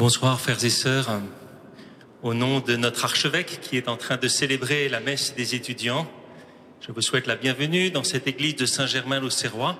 Bonsoir 0.00 0.40
frères 0.40 0.64
et 0.64 0.70
sœurs. 0.70 1.20
Au 2.22 2.32
nom 2.32 2.60
de 2.60 2.74
notre 2.74 3.04
archevêque 3.04 3.60
qui 3.60 3.76
est 3.76 3.86
en 3.86 3.98
train 3.98 4.16
de 4.16 4.28
célébrer 4.28 4.88
la 4.88 4.98
messe 4.98 5.34
des 5.34 5.54
étudiants, 5.54 6.10
je 6.80 6.90
vous 6.90 7.02
souhaite 7.02 7.26
la 7.26 7.36
bienvenue 7.36 7.90
dans 7.90 8.02
cette 8.02 8.26
église 8.26 8.56
de 8.56 8.64
Saint-Germain-l'Auxerrois 8.64 9.78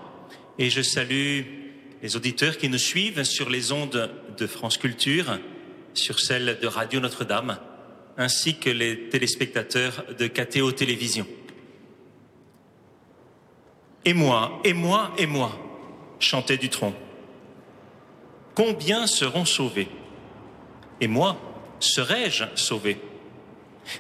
et 0.59 0.69
je 0.69 0.83
salue 0.83 1.41
les 2.03 2.17
auditeurs 2.17 2.59
qui 2.59 2.69
nous 2.69 2.77
suivent 2.77 3.25
sur 3.25 3.49
les 3.49 3.73
ondes 3.73 4.11
de 4.37 4.47
France 4.47 4.77
Culture, 4.77 5.39
sur 5.95 6.21
celles 6.21 6.59
de 6.61 6.67
Radio 6.67 7.01
Notre-Dame, 7.01 7.59
ainsi 8.19 8.59
que 8.59 8.69
les 8.69 9.09
téléspectateurs 9.09 10.05
de 10.19 10.27
KTO 10.27 10.73
Télévision. 10.73 11.27
Et 14.05 14.13
moi, 14.13 14.61
et 14.65 14.75
moi, 14.75 15.15
et 15.17 15.25
moi, 15.25 15.59
chantait 16.19 16.59
Dutronc. 16.59 16.93
Combien 18.55 19.07
seront 19.07 19.47
sauvés 19.47 19.89
Et 21.01 21.09
moi, 21.09 21.41
serai-je 21.81 22.45
sauvé? 22.55 22.99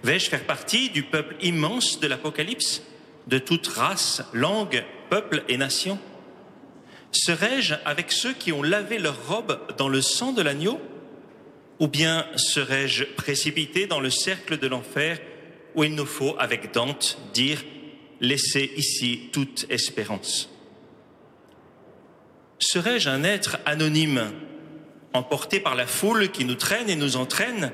Vais-je 0.05 0.29
faire 0.29 0.45
partie 0.45 0.91
du 0.91 1.03
peuple 1.03 1.37
immense 1.41 2.01
de 2.01 2.07
l'Apocalypse, 2.07 2.83
de 3.27 3.39
toute 3.39 3.67
race, 3.67 4.23
langue, 4.33 4.85
peuple 5.09 5.43
et 5.49 5.57
nation? 5.57 5.99
Serai-je 7.13 7.75
avec 7.85 8.13
ceux 8.13 8.33
qui 8.33 8.53
ont 8.53 8.63
lavé 8.63 8.99
leur 8.99 9.27
robe 9.27 9.59
dans 9.79 9.89
le 9.89 10.01
sang 10.01 10.33
de 10.33 10.43
l'agneau? 10.43 10.81
Ou 11.81 11.89
bien 11.89 12.27
serai-je 12.37 13.05
précipité 13.05 13.87
dans 13.87 14.01
le 14.01 14.11
cercle 14.11 14.59
de 14.59 14.67
l'enfer 14.67 15.19
où 15.75 15.85
il 15.85 15.95
nous 15.95 16.07
faut, 16.07 16.37
avec 16.39 16.73
Dante, 16.73 17.19
dire 17.33 17.65
Laissez 18.21 18.71
ici 18.77 19.31
toute 19.33 19.65
espérance 19.71 20.51
Serais-je 22.59 23.09
un 23.09 23.25
être 23.25 23.59
anonyme 23.65 24.31
emporté 25.13 25.61
par 25.61 25.75
la 25.75 25.87
foule 25.87 26.31
qui 26.31 26.45
nous 26.45 26.55
traîne 26.55 26.89
et 26.89 26.97
nous 26.97 27.17
entraîne, 27.17 27.73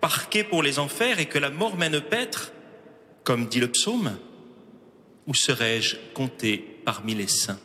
parqué 0.00 0.44
pour 0.44 0.62
les 0.62 0.78
enfers 0.78 1.18
et 1.18 1.26
que 1.26 1.38
la 1.38 1.50
mort 1.50 1.76
mène 1.76 2.00
paître, 2.00 2.52
comme 3.24 3.46
dit 3.46 3.60
le 3.60 3.68
psaume 3.68 4.18
Ou 5.26 5.34
serais-je 5.34 5.96
compté 6.14 6.58
parmi 6.84 7.14
les 7.14 7.28
saints? 7.28 7.60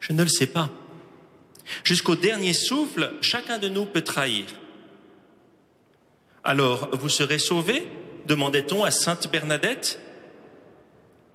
Je 0.00 0.12
ne 0.12 0.22
le 0.22 0.28
sais 0.28 0.48
pas. 0.48 0.70
Jusqu'au 1.82 2.16
dernier 2.16 2.52
souffle, 2.52 3.14
chacun 3.22 3.58
de 3.58 3.68
nous 3.68 3.86
peut 3.86 4.02
trahir. 4.02 4.46
Alors, 6.42 6.90
vous 6.92 7.08
serez 7.08 7.38
sauvés? 7.38 7.86
demandait-on 8.26 8.84
à 8.84 8.90
Sainte 8.90 9.30
Bernadette. 9.30 10.00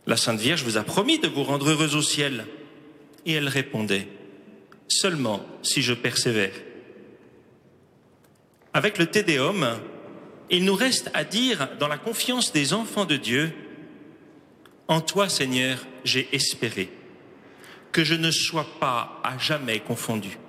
La 0.08 0.18
Sainte 0.18 0.40
Vierge 0.40 0.64
vous 0.64 0.78
a 0.78 0.84
promis 0.84 1.20
de 1.20 1.28
vous 1.28 1.44
rendre 1.44 1.70
heureuse 1.70 1.96
au 1.96 2.02
ciel. 2.02 2.46
Et 3.26 3.34
elle 3.34 3.48
répondait, 3.48 4.08
seulement 4.90 5.46
si 5.62 5.82
je 5.82 5.94
persévère. 5.94 6.54
Avec 8.74 8.98
le 8.98 9.06
Tédéum, 9.06 9.80
il 10.50 10.66
nous 10.66 10.76
reste 10.76 11.10
à 11.14 11.24
dire, 11.24 11.70
dans 11.80 11.88
la 11.88 11.98
confiance 11.98 12.52
des 12.52 12.74
enfants 12.74 13.06
de 13.06 13.16
Dieu, 13.16 13.52
En 14.88 15.02
toi, 15.02 15.30
Seigneur, 15.30 15.86
j'ai 16.04 16.28
espéré, 16.32 16.90
que 17.92 18.04
je 18.04 18.16
ne 18.16 18.32
sois 18.32 18.66
pas 18.80 19.22
à 19.24 19.38
jamais 19.38 19.80
confondu. 19.80 20.40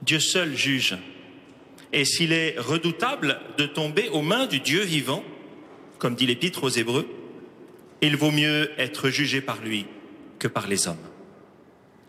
Dieu 0.00 0.18
seul 0.18 0.56
juge, 0.56 0.96
et 1.92 2.06
s'il 2.06 2.32
est 2.32 2.58
redoutable 2.58 3.38
de 3.58 3.66
tomber 3.66 4.08
aux 4.08 4.22
mains 4.22 4.46
du 4.46 4.60
Dieu 4.60 4.82
vivant, 4.82 5.22
comme 5.98 6.14
dit 6.14 6.26
l'Épître 6.26 6.64
aux 6.64 6.70
Hébreux, 6.70 7.06
il 8.00 8.16
vaut 8.16 8.30
mieux 8.30 8.70
être 8.78 9.10
jugé 9.10 9.42
par 9.42 9.62
lui 9.62 9.86
que 10.38 10.48
par 10.48 10.66
les 10.66 10.88
hommes. 10.88 10.96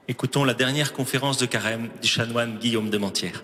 Écoutons 0.08 0.44
la 0.44 0.54
dernière 0.54 0.94
conférence 0.94 1.40
de 1.40 1.48
carême 1.48 1.90
du 2.00 2.08
chanoine 2.08 2.60
Guillaume 2.60 2.92
de 2.92 2.98
Mentière. 3.00 3.44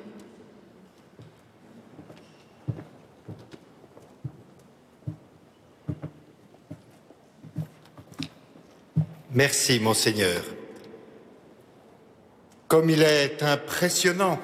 Merci, 9.32 9.80
Monseigneur. 9.80 10.44
Comme 12.68 12.92
il 12.92 13.02
est 13.02 13.42
impressionnant, 13.42 14.40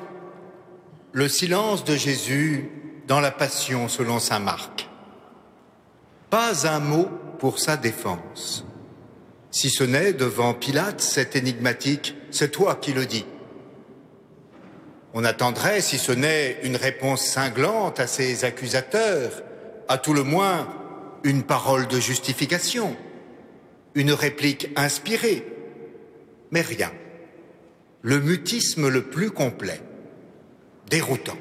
le 1.12 1.30
silence 1.30 1.84
de 1.84 1.96
Jésus 1.96 2.72
dans 3.08 3.20
la 3.20 3.32
Passion 3.32 3.90
selon 3.90 4.18
Saint 4.18 4.40
Marc. 4.40 4.90
Pas 6.32 6.68
un 6.68 6.80
mot 6.80 7.10
pour 7.38 7.60
sa 7.60 7.78
défense. 7.78 8.66
Si 9.57 9.72
ce 9.72 9.84
n'est 9.84 10.13
devant 10.13 10.53
Pilate, 10.53 11.01
cet 11.01 11.35
énigmatique, 11.35 12.16
c'est 12.29 12.51
toi 12.51 12.75
qui 12.75 12.94
le 12.94 13.07
dis. 13.07 13.25
On 15.16 15.23
attendrait, 15.23 15.81
si 15.81 15.97
ce 15.97 16.12
n'est 16.12 16.59
une 16.62 16.75
réponse 16.75 17.25
cinglante 17.25 18.00
à 18.00 18.06
ses 18.06 18.45
accusateurs, 18.45 19.41
à 19.88 19.97
tout 19.97 20.13
le 20.13 20.22
moins 20.22 20.72
une 21.23 21.41
parole 21.41 21.88
de 21.88 22.00
justification, 22.00 22.95
une 23.95 24.12
réplique 24.12 24.69
inspirée, 24.75 25.44
mais 26.51 26.62
rien. 26.62 26.91
Le 28.03 28.19
mutisme 28.19 28.88
le 28.88 29.06
plus 29.06 29.31
complet, 29.31 29.81
déroutant. 30.88 31.39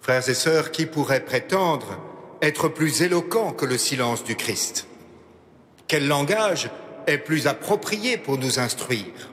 Frères 0.00 0.26
et 0.26 0.34
sœurs, 0.34 0.70
qui 0.70 0.86
pourrait 0.86 1.26
prétendre 1.26 2.00
être 2.40 2.68
plus 2.68 3.02
éloquent 3.02 3.52
que 3.52 3.66
le 3.66 3.76
silence 3.76 4.24
du 4.24 4.34
Christ? 4.34 4.86
Quel 5.88 6.08
langage 6.08 6.70
est 7.06 7.18
plus 7.18 7.46
approprié 7.46 8.16
pour 8.16 8.38
nous 8.38 8.58
instruire 8.58 9.30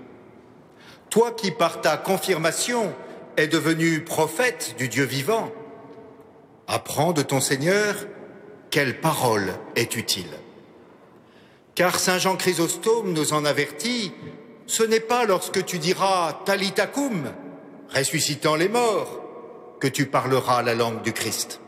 Toi 1.09 1.31
qui, 1.31 1.51
par 1.51 1.81
ta 1.81 1.97
confirmation, 1.97 2.93
es 3.37 3.47
devenu 3.47 4.03
prophète 4.03 4.75
du 4.77 4.89
Dieu 4.89 5.05
vivant, 5.05 5.51
apprends 6.67 7.13
de 7.13 7.21
ton 7.21 7.39
Seigneur 7.39 7.95
quelle 8.69 8.99
parole 8.99 9.53
est 9.75 9.95
utile. 9.95 10.29
Car 11.75 11.99
Saint 11.99 12.19
Jean 12.19 12.35
Chrysostome 12.35 13.13
nous 13.13 13.33
en 13.33 13.45
avertit, 13.45 14.11
ce 14.67 14.83
n'est 14.83 14.99
pas 14.99 15.25
lorsque 15.25 15.65
tu 15.65 15.79
diras 15.79 16.41
Talitakum, 16.45 17.31
ressuscitant 17.95 18.55
les 18.55 18.69
morts, 18.69 19.23
que 19.79 19.87
tu 19.87 20.05
parleras 20.05 20.61
la 20.61 20.75
langue 20.75 21.01
du 21.01 21.13
Christ. 21.13 21.61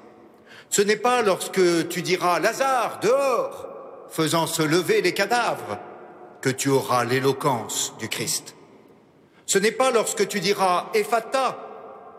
Ce 0.70 0.82
n'est 0.82 0.98
pas 0.98 1.22
lorsque 1.22 1.88
tu 1.90 2.02
diras 2.02 2.40
Lazare, 2.40 3.00
dehors, 3.02 3.71
faisant 4.12 4.46
se 4.46 4.62
lever 4.62 5.02
les 5.02 5.14
cadavres, 5.14 5.80
que 6.42 6.50
tu 6.50 6.70
auras 6.70 7.06
l'éloquence 7.06 7.94
du 8.00 8.10
Christ. 8.10 8.56
Ce 9.46 9.58
n'est 9.58 9.72
pas 9.72 9.92
lorsque 9.92 10.28
tu 10.28 10.40
diras 10.40 10.90
Ephata, 10.94 11.58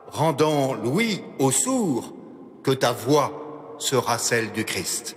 rendant 0.09 0.75
l'ouïe 0.75 1.23
aux 1.39 1.51
sourds, 1.51 2.15
que 2.63 2.71
ta 2.71 2.93
voix 2.93 3.77
sera 3.79 4.19
celle 4.19 4.53
du 4.53 4.65
Christ. 4.65 5.17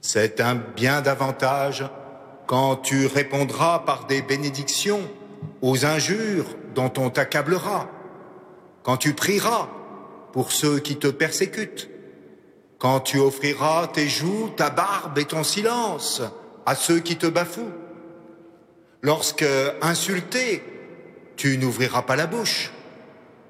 C'est 0.00 0.40
un 0.40 0.54
bien 0.54 1.00
davantage 1.00 1.84
quand 2.46 2.76
tu 2.76 3.06
répondras 3.06 3.80
par 3.80 4.06
des 4.06 4.22
bénédictions 4.22 5.00
aux 5.62 5.84
injures 5.84 6.46
dont 6.74 6.92
on 6.98 7.10
t'accablera, 7.10 7.88
quand 8.82 8.96
tu 8.96 9.14
prieras 9.14 9.68
pour 10.32 10.52
ceux 10.52 10.78
qui 10.78 10.96
te 10.96 11.06
persécutent, 11.06 11.88
quand 12.84 13.00
tu 13.00 13.18
offriras 13.18 13.86
tes 13.86 14.10
joues, 14.10 14.50
ta 14.58 14.68
barbe 14.68 15.16
et 15.16 15.24
ton 15.24 15.42
silence 15.42 16.20
à 16.66 16.74
ceux 16.74 17.00
qui 17.00 17.16
te 17.16 17.26
bafouent, 17.26 17.72
lorsque 19.00 19.46
insulté, 19.80 20.62
tu 21.36 21.56
n'ouvriras 21.56 22.02
pas 22.02 22.14
la 22.14 22.26
bouche, 22.26 22.72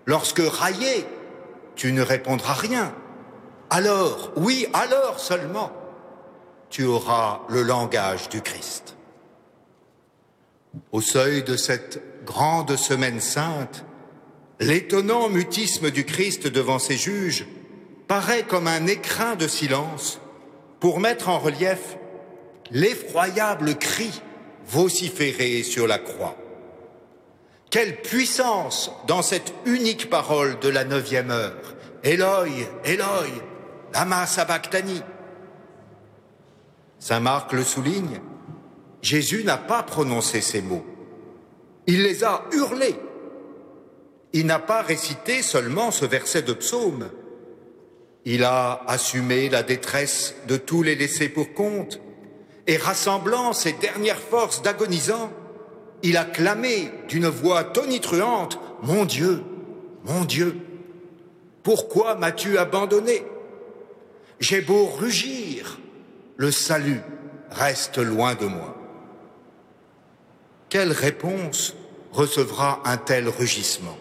lorsque 0.06 0.38
raillé, 0.38 1.04
tu 1.74 1.90
ne 1.90 2.00
répondras 2.00 2.52
rien, 2.52 2.94
alors, 3.70 4.30
oui, 4.36 4.68
alors 4.72 5.18
seulement, 5.18 5.72
tu 6.70 6.84
auras 6.84 7.40
le 7.48 7.62
langage 7.62 8.28
du 8.28 8.40
Christ. 8.40 8.94
Au 10.92 11.00
seuil 11.00 11.42
de 11.42 11.56
cette 11.56 12.24
grande 12.24 12.76
semaine 12.76 13.20
sainte, 13.20 13.84
l'étonnant 14.60 15.28
mutisme 15.28 15.90
du 15.90 16.04
Christ 16.04 16.46
devant 16.46 16.78
ses 16.78 16.96
juges 16.96 17.48
paraît 18.06 18.44
comme 18.44 18.66
un 18.66 18.86
écrin 18.86 19.36
de 19.36 19.48
silence 19.48 20.20
pour 20.80 21.00
mettre 21.00 21.28
en 21.28 21.38
relief 21.38 21.96
l'effroyable 22.70 23.76
cri 23.76 24.22
vociféré 24.66 25.62
sur 25.62 25.86
la 25.86 25.98
croix. 25.98 26.36
Quelle 27.70 28.00
puissance 28.02 28.90
dans 29.06 29.22
cette 29.22 29.52
unique 29.66 30.08
parole 30.08 30.58
de 30.60 30.68
la 30.68 30.84
neuvième 30.84 31.30
heure. 31.30 31.74
Eloi, 32.02 32.46
Eloi, 32.84 33.24
lama 33.92 34.26
sabachthani. 34.26 35.02
Saint 36.98 37.20
Marc 37.20 37.52
le 37.52 37.64
souligne, 37.64 38.20
Jésus 39.02 39.44
n'a 39.44 39.56
pas 39.56 39.82
prononcé 39.82 40.40
ces 40.40 40.62
mots. 40.62 40.84
Il 41.86 42.02
les 42.02 42.24
a 42.24 42.44
hurlés. 42.52 42.96
Il 44.32 44.46
n'a 44.46 44.58
pas 44.58 44.82
récité 44.82 45.42
seulement 45.42 45.90
ce 45.90 46.04
verset 46.04 46.42
de 46.42 46.52
psaume. 46.52 47.10
Il 48.24 48.44
a 48.44 48.82
assumé 48.86 49.48
la 49.48 49.62
détresse 49.62 50.34
de 50.48 50.56
tous 50.56 50.82
les 50.82 50.94
laissés 50.94 51.28
pour 51.28 51.52
compte 51.52 52.00
et 52.66 52.76
rassemblant 52.76 53.52
ses 53.52 53.72
dernières 53.72 54.18
forces 54.18 54.62
d'agonisants, 54.62 55.30
il 56.02 56.16
a 56.16 56.24
clamé 56.24 56.90
d'une 57.08 57.28
voix 57.28 57.64
tonitruante, 57.64 58.58
Mon 58.82 59.04
Dieu, 59.04 59.42
mon 60.04 60.24
Dieu, 60.24 60.58
pourquoi 61.62 62.14
m'as-tu 62.14 62.58
abandonné? 62.58 63.24
J'ai 64.40 64.60
beau 64.60 64.84
rugir, 64.86 65.78
le 66.36 66.50
salut 66.50 67.00
reste 67.50 67.98
loin 67.98 68.34
de 68.34 68.46
moi. 68.46 68.76
Quelle 70.68 70.92
réponse 70.92 71.74
recevra 72.12 72.82
un 72.84 72.98
tel 72.98 73.28
rugissement? 73.28 73.96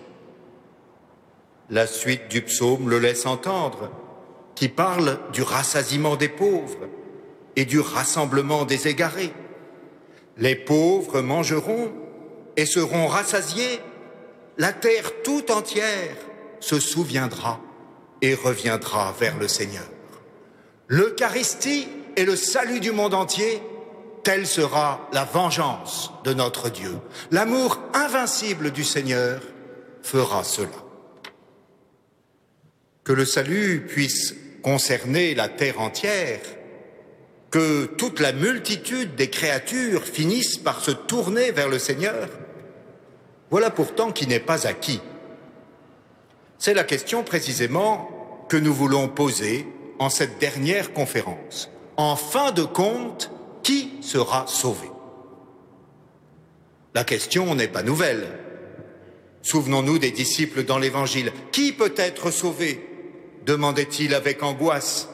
La 1.69 1.87
suite 1.87 2.27
du 2.29 2.41
psaume 2.41 2.89
le 2.89 2.99
laisse 2.99 3.25
entendre, 3.25 3.89
qui 4.55 4.69
parle 4.69 5.19
du 5.31 5.41
rassasiement 5.41 6.15
des 6.15 6.29
pauvres 6.29 6.87
et 7.55 7.65
du 7.65 7.79
rassemblement 7.79 8.65
des 8.65 8.87
égarés. 8.87 9.33
Les 10.37 10.55
pauvres 10.55 11.21
mangeront 11.21 11.91
et 12.57 12.65
seront 12.65 13.07
rassasiés. 13.07 13.79
La 14.57 14.73
terre 14.73 15.11
tout 15.23 15.51
entière 15.51 16.15
se 16.59 16.79
souviendra 16.79 17.59
et 18.21 18.35
reviendra 18.35 19.13
vers 19.19 19.37
le 19.37 19.47
Seigneur. 19.47 19.83
L'Eucharistie 20.87 21.87
est 22.15 22.25
le 22.25 22.35
salut 22.35 22.79
du 22.79 22.91
monde 22.91 23.13
entier, 23.13 23.61
telle 24.23 24.47
sera 24.47 25.09
la 25.11 25.25
vengeance 25.25 26.11
de 26.23 26.33
notre 26.33 26.69
Dieu. 26.69 26.97
L'amour 27.31 27.79
invincible 27.93 28.71
du 28.71 28.83
Seigneur 28.83 29.41
fera 30.01 30.43
cela. 30.43 30.82
Que 33.03 33.11
le 33.13 33.25
salut 33.25 33.85
puisse 33.87 34.35
concerner 34.61 35.35
la 35.35 35.49
terre 35.49 35.81
entière 35.81 36.39
que 37.51 37.85
toute 37.85 38.19
la 38.19 38.31
multitude 38.31 39.15
des 39.15 39.29
créatures 39.29 40.03
finissent 40.03 40.57
par 40.57 40.81
se 40.81 40.91
tourner 40.91 41.51
vers 41.51 41.69
le 41.69 41.77
Seigneur 41.77 42.29
Voilà 43.51 43.69
pourtant 43.69 44.11
qui 44.11 44.25
n'est 44.25 44.39
pas 44.39 44.65
acquis. 44.65 45.01
C'est 46.57 46.73
la 46.73 46.83
question 46.83 47.23
précisément 47.23 48.45
que 48.49 48.57
nous 48.57 48.73
voulons 48.73 49.09
poser 49.09 49.67
en 49.99 50.09
cette 50.09 50.39
dernière 50.39 50.93
conférence. 50.93 51.69
En 51.97 52.15
fin 52.15 52.51
de 52.51 52.63
compte, 52.63 53.29
qui 53.61 53.91
sera 54.01 54.47
sauvé? 54.47 54.89
La 56.95 57.03
question 57.03 57.53
n'est 57.53 57.67
pas 57.67 57.83
nouvelle. 57.83 58.27
Souvenons-nous 59.41 59.99
des 59.99 60.11
disciples 60.11 60.63
dans 60.63 60.79
l'Évangile. 60.79 61.31
Qui 61.51 61.73
peut 61.73 61.93
être 61.97 62.31
sauvé? 62.31 62.92
Demandait-il 63.45 64.13
avec 64.13 64.43
angoisse 64.43 65.09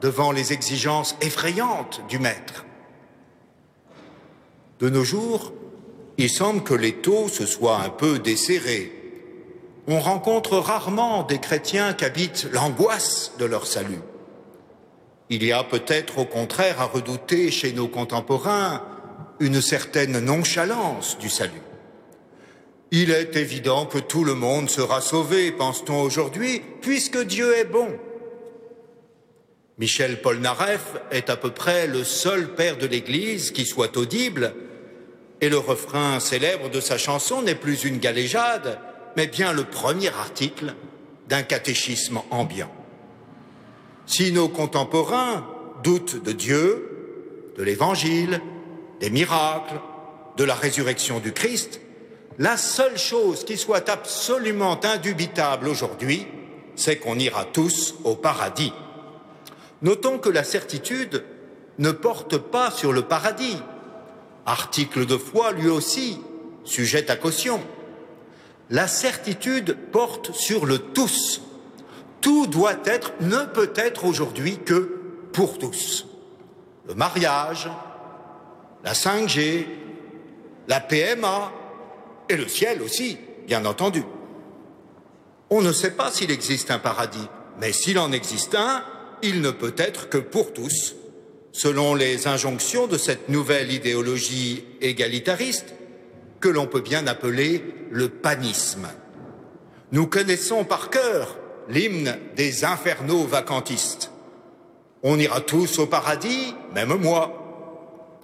devant 0.00 0.32
les 0.32 0.52
exigences 0.52 1.16
effrayantes 1.20 2.02
du 2.08 2.18
maître. 2.18 2.64
De 4.80 4.90
nos 4.90 5.04
jours, 5.04 5.52
il 6.18 6.30
semble 6.30 6.62
que 6.62 6.74
les 6.74 6.94
taux 6.94 7.28
se 7.28 7.46
soient 7.46 7.80
un 7.80 7.90
peu 7.90 8.18
desserrés. 8.18 8.92
On 9.86 10.00
rencontre 10.00 10.58
rarement 10.58 11.22
des 11.22 11.38
chrétiens 11.38 11.94
qui 11.94 12.04
habitent 12.04 12.48
l'angoisse 12.52 13.32
de 13.38 13.44
leur 13.44 13.66
salut. 13.66 14.00
Il 15.30 15.42
y 15.42 15.52
a 15.52 15.64
peut-être 15.64 16.18
au 16.18 16.24
contraire 16.24 16.80
à 16.80 16.84
redouter 16.84 17.50
chez 17.50 17.72
nos 17.72 17.88
contemporains 17.88 18.82
une 19.40 19.60
certaine 19.60 20.20
nonchalance 20.20 21.18
du 21.18 21.28
salut. 21.28 21.62
Il 22.96 23.10
est 23.10 23.34
évident 23.34 23.86
que 23.86 23.98
tout 23.98 24.22
le 24.22 24.34
monde 24.34 24.70
sera 24.70 25.00
sauvé, 25.00 25.50
pense-t-on 25.50 26.00
aujourd'hui, 26.00 26.62
puisque 26.80 27.18
Dieu 27.24 27.56
est 27.56 27.64
bon. 27.64 27.88
Michel 29.78 30.22
Polnareff 30.22 30.94
est 31.10 31.28
à 31.28 31.36
peu 31.36 31.50
près 31.50 31.88
le 31.88 32.04
seul 32.04 32.54
père 32.54 32.78
de 32.78 32.86
l'Église 32.86 33.50
qui 33.50 33.64
soit 33.66 33.96
audible, 33.96 34.54
et 35.40 35.48
le 35.48 35.58
refrain 35.58 36.20
célèbre 36.20 36.70
de 36.70 36.78
sa 36.78 36.96
chanson 36.96 37.42
n'est 37.42 37.56
plus 37.56 37.82
une 37.82 37.98
galéjade, 37.98 38.78
mais 39.16 39.26
bien 39.26 39.52
le 39.52 39.64
premier 39.64 40.10
article 40.10 40.76
d'un 41.28 41.42
catéchisme 41.42 42.20
ambiant. 42.30 42.70
Si 44.06 44.30
nos 44.30 44.48
contemporains 44.48 45.44
doutent 45.82 46.22
de 46.22 46.30
Dieu, 46.30 47.50
de 47.58 47.64
l'Évangile, 47.64 48.40
des 49.00 49.10
miracles, 49.10 49.80
de 50.36 50.44
la 50.44 50.54
résurrection 50.54 51.18
du 51.18 51.32
Christ, 51.32 51.80
la 52.38 52.56
seule 52.56 52.98
chose 52.98 53.44
qui 53.44 53.56
soit 53.56 53.88
absolument 53.88 54.80
indubitable 54.84 55.68
aujourd'hui, 55.68 56.26
c'est 56.74 56.96
qu'on 56.96 57.18
ira 57.18 57.44
tous 57.44 57.94
au 58.04 58.16
paradis. 58.16 58.72
Notons 59.82 60.18
que 60.18 60.30
la 60.30 60.44
certitude 60.44 61.24
ne 61.78 61.90
porte 61.90 62.38
pas 62.38 62.70
sur 62.70 62.92
le 62.92 63.02
paradis. 63.02 63.58
Article 64.46 65.06
de 65.06 65.16
foi, 65.16 65.52
lui 65.52 65.68
aussi, 65.68 66.20
sujet 66.64 67.10
à 67.10 67.16
caution. 67.16 67.60
La 68.70 68.88
certitude 68.88 69.76
porte 69.92 70.32
sur 70.32 70.66
le 70.66 70.78
tous. 70.78 71.40
Tout 72.20 72.46
doit 72.46 72.76
être, 72.86 73.12
ne 73.20 73.44
peut 73.44 73.72
être 73.76 74.04
aujourd'hui 74.04 74.58
que 74.58 75.00
pour 75.32 75.58
tous. 75.58 76.06
Le 76.88 76.94
mariage, 76.94 77.68
la 78.82 78.92
5G, 78.92 79.66
la 80.68 80.80
PMA 80.80 81.52
et 82.28 82.36
le 82.36 82.48
ciel 82.48 82.82
aussi, 82.82 83.18
bien 83.46 83.64
entendu. 83.64 84.02
On 85.50 85.60
ne 85.60 85.72
sait 85.72 85.92
pas 85.92 86.10
s'il 86.10 86.30
existe 86.30 86.70
un 86.70 86.78
paradis, 86.78 87.28
mais 87.60 87.72
s'il 87.72 87.98
en 87.98 88.12
existe 88.12 88.54
un, 88.54 88.84
il 89.22 89.40
ne 89.40 89.50
peut 89.50 89.74
être 89.76 90.08
que 90.08 90.18
pour 90.18 90.52
tous, 90.52 90.94
selon 91.52 91.94
les 91.94 92.26
injonctions 92.26 92.86
de 92.86 92.98
cette 92.98 93.28
nouvelle 93.28 93.72
idéologie 93.72 94.64
égalitariste 94.80 95.74
que 96.40 96.48
l'on 96.48 96.66
peut 96.66 96.80
bien 96.80 97.06
appeler 97.06 97.62
le 97.90 98.08
panisme. 98.08 98.88
Nous 99.92 100.06
connaissons 100.06 100.64
par 100.64 100.90
cœur 100.90 101.38
l'hymne 101.68 102.18
des 102.36 102.64
infernaux 102.64 103.24
vacantistes. 103.24 104.10
On 105.02 105.18
ira 105.18 105.40
tous 105.40 105.78
au 105.78 105.86
paradis, 105.86 106.54
même 106.74 106.94
moi. 106.96 107.40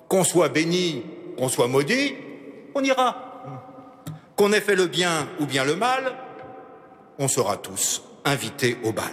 Qu'on 0.09 0.25
soit 0.25 0.49
béni, 0.49 1.05
qu'on 1.39 1.49
soit 1.49 1.69
maudit, 1.69 2.15
on 2.75 2.83
ira. 2.83 3.30
Qu'on 4.41 4.55
ait 4.55 4.63
fait 4.63 4.75
le 4.75 4.87
bien 4.87 5.29
ou 5.39 5.45
bien 5.45 5.67
le 5.67 5.77
mal, 5.77 6.17
on 7.19 7.29
sera 7.29 7.59
tous 7.59 8.01
invités 8.25 8.79
au 8.85 8.91
bal. 8.91 9.13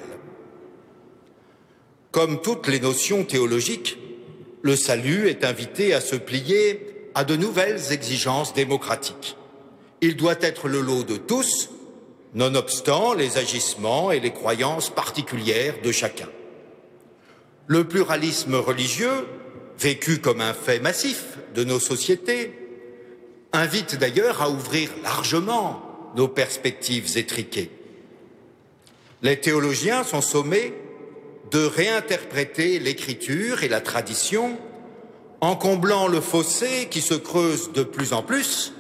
Comme 2.12 2.40
toutes 2.40 2.68
les 2.68 2.80
notions 2.80 3.26
théologiques, 3.26 3.98
le 4.62 4.78
salut 4.78 5.28
est 5.28 5.44
invité 5.44 5.94
à 5.94 6.00
se 6.00 6.16
plier 6.16 7.10
à 7.14 7.26
de 7.26 7.36
nouvelles 7.36 7.92
exigences 7.92 8.54
démocratiques. 8.54 9.36
Il 10.00 10.16
doit 10.16 10.38
être 10.40 10.70
le 10.70 10.80
lot 10.80 11.04
de 11.04 11.18
tous, 11.18 11.72
nonobstant 12.34 13.14
les 13.14 13.38
agissements 13.38 14.14
et 14.14 14.22
les 14.22 14.32
croyances 14.32 14.90
particulières 14.90 15.82
de 15.84 15.92
chacun. 15.92 16.30
Le 17.66 17.84
pluralisme 17.84 18.56
religieux, 18.56 19.28
vécu 19.78 20.20
comme 20.20 20.40
un 20.40 20.54
fait 20.54 20.80
massif 20.80 21.38
de 21.54 21.66
nos 21.66 21.82
sociétés, 21.82 22.67
invite 23.58 23.96
d'ailleurs 23.96 24.42
à 24.42 24.50
ouvrir 24.50 24.90
largement 25.04 25.82
nos 26.16 26.28
perspectives 26.28 27.18
étriquées. 27.18 27.72
Les 29.24 29.40
théologiens 29.40 30.04
sont 30.04 30.22
sommés 30.22 30.74
de 31.52 31.66
réinterpréter 31.66 32.80
l'écriture 32.80 33.64
et 33.64 33.68
la 33.68 33.82
tradition 33.82 34.58
en 35.42 35.56
comblant 35.56 36.08
le 36.08 36.22
fossé 36.22 36.88
qui 36.90 37.02
se 37.02 37.14
creuse 37.14 37.72
de 37.72 37.84
plus 37.84 38.14
en 38.14 38.22
plus 38.22 38.74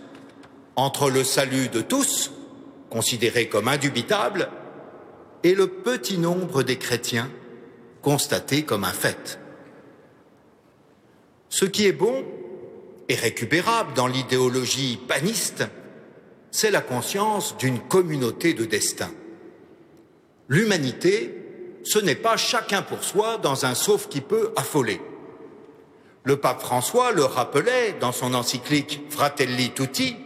entre 0.75 1.09
le 1.09 1.23
salut 1.23 1.69
de 1.69 1.81
tous, 1.81 2.31
considéré 2.91 3.49
comme 3.49 3.67
indubitable, 3.67 4.49
et 5.43 5.55
le 5.55 5.67
petit 5.67 6.19
nombre 6.19 6.61
des 6.61 6.77
chrétiens, 6.77 7.31
constaté 8.03 8.63
comme 8.63 8.83
un 8.83 8.93
fait. 8.93 9.39
Ce 11.49 11.65
qui 11.65 11.87
est 11.87 11.93
bon 11.93 12.23
et 13.09 13.15
récupérable 13.15 13.93
dans 13.93 14.07
l'idéologie 14.07 14.99
paniste, 15.07 15.63
c'est 16.51 16.71
la 16.71 16.81
conscience 16.81 17.57
d'une 17.57 17.79
communauté 17.79 18.53
de 18.53 18.65
destin. 18.65 19.11
L'humanité 20.49 21.47
ce 21.87 21.99
n'est 21.99 22.15
pas 22.15 22.35
chacun 22.35 22.81
pour 22.81 23.01
soi 23.01 23.37
dans 23.37 23.65
un 23.65 23.73
sauf 23.73 24.09
qui 24.09 24.19
peut 24.19 24.51
affoler. 24.57 24.99
Le 26.23 26.35
pape 26.35 26.59
François 26.59 27.13
le 27.13 27.23
rappelait 27.23 27.93
dans 28.01 28.11
son 28.11 28.33
encyclique 28.33 29.03
Fratelli 29.09 29.71
Tutti, 29.71 30.17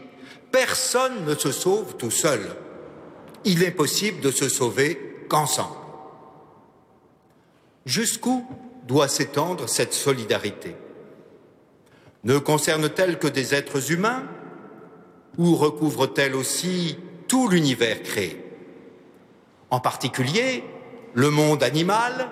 personne 0.52 1.24
ne 1.26 1.36
se 1.36 1.52
sauve 1.52 1.98
tout 1.98 2.10
seul. 2.10 2.42
Il 3.46 3.62
est 3.62 3.72
possible 3.72 4.22
de 4.22 4.32
se 4.32 4.50
sauver 4.50 5.26
qu'ensemble. 5.30 5.76
Jusqu'où 7.86 8.44
doit 8.88 9.08
s'étendre 9.08 9.70
cette 9.70 9.94
solidarité? 9.94 10.76
Ne 12.24 12.38
concerne-t-elle 12.38 13.18
que 13.18 13.28
des 13.28 13.56
êtres 13.56 13.92
humains 13.92 14.24
ou 15.38 15.56
recouvre-t-elle 15.56 16.36
aussi 16.36 16.98
tout 17.28 17.48
l'univers 17.48 18.04
créé? 18.04 18.44
En 19.70 19.80
particulier, 19.80 20.64
le 21.14 21.30
monde 21.30 21.64
animal 21.64 22.30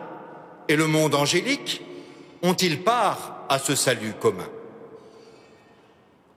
et 0.67 0.75
le 0.75 0.88
monde 0.88 1.15
angélique 1.15 1.81
ont-ils 2.43 2.84
part 2.84 3.46
à 3.50 3.58
ce 3.58 3.75
salut 3.75 4.13
commun? 4.19 4.50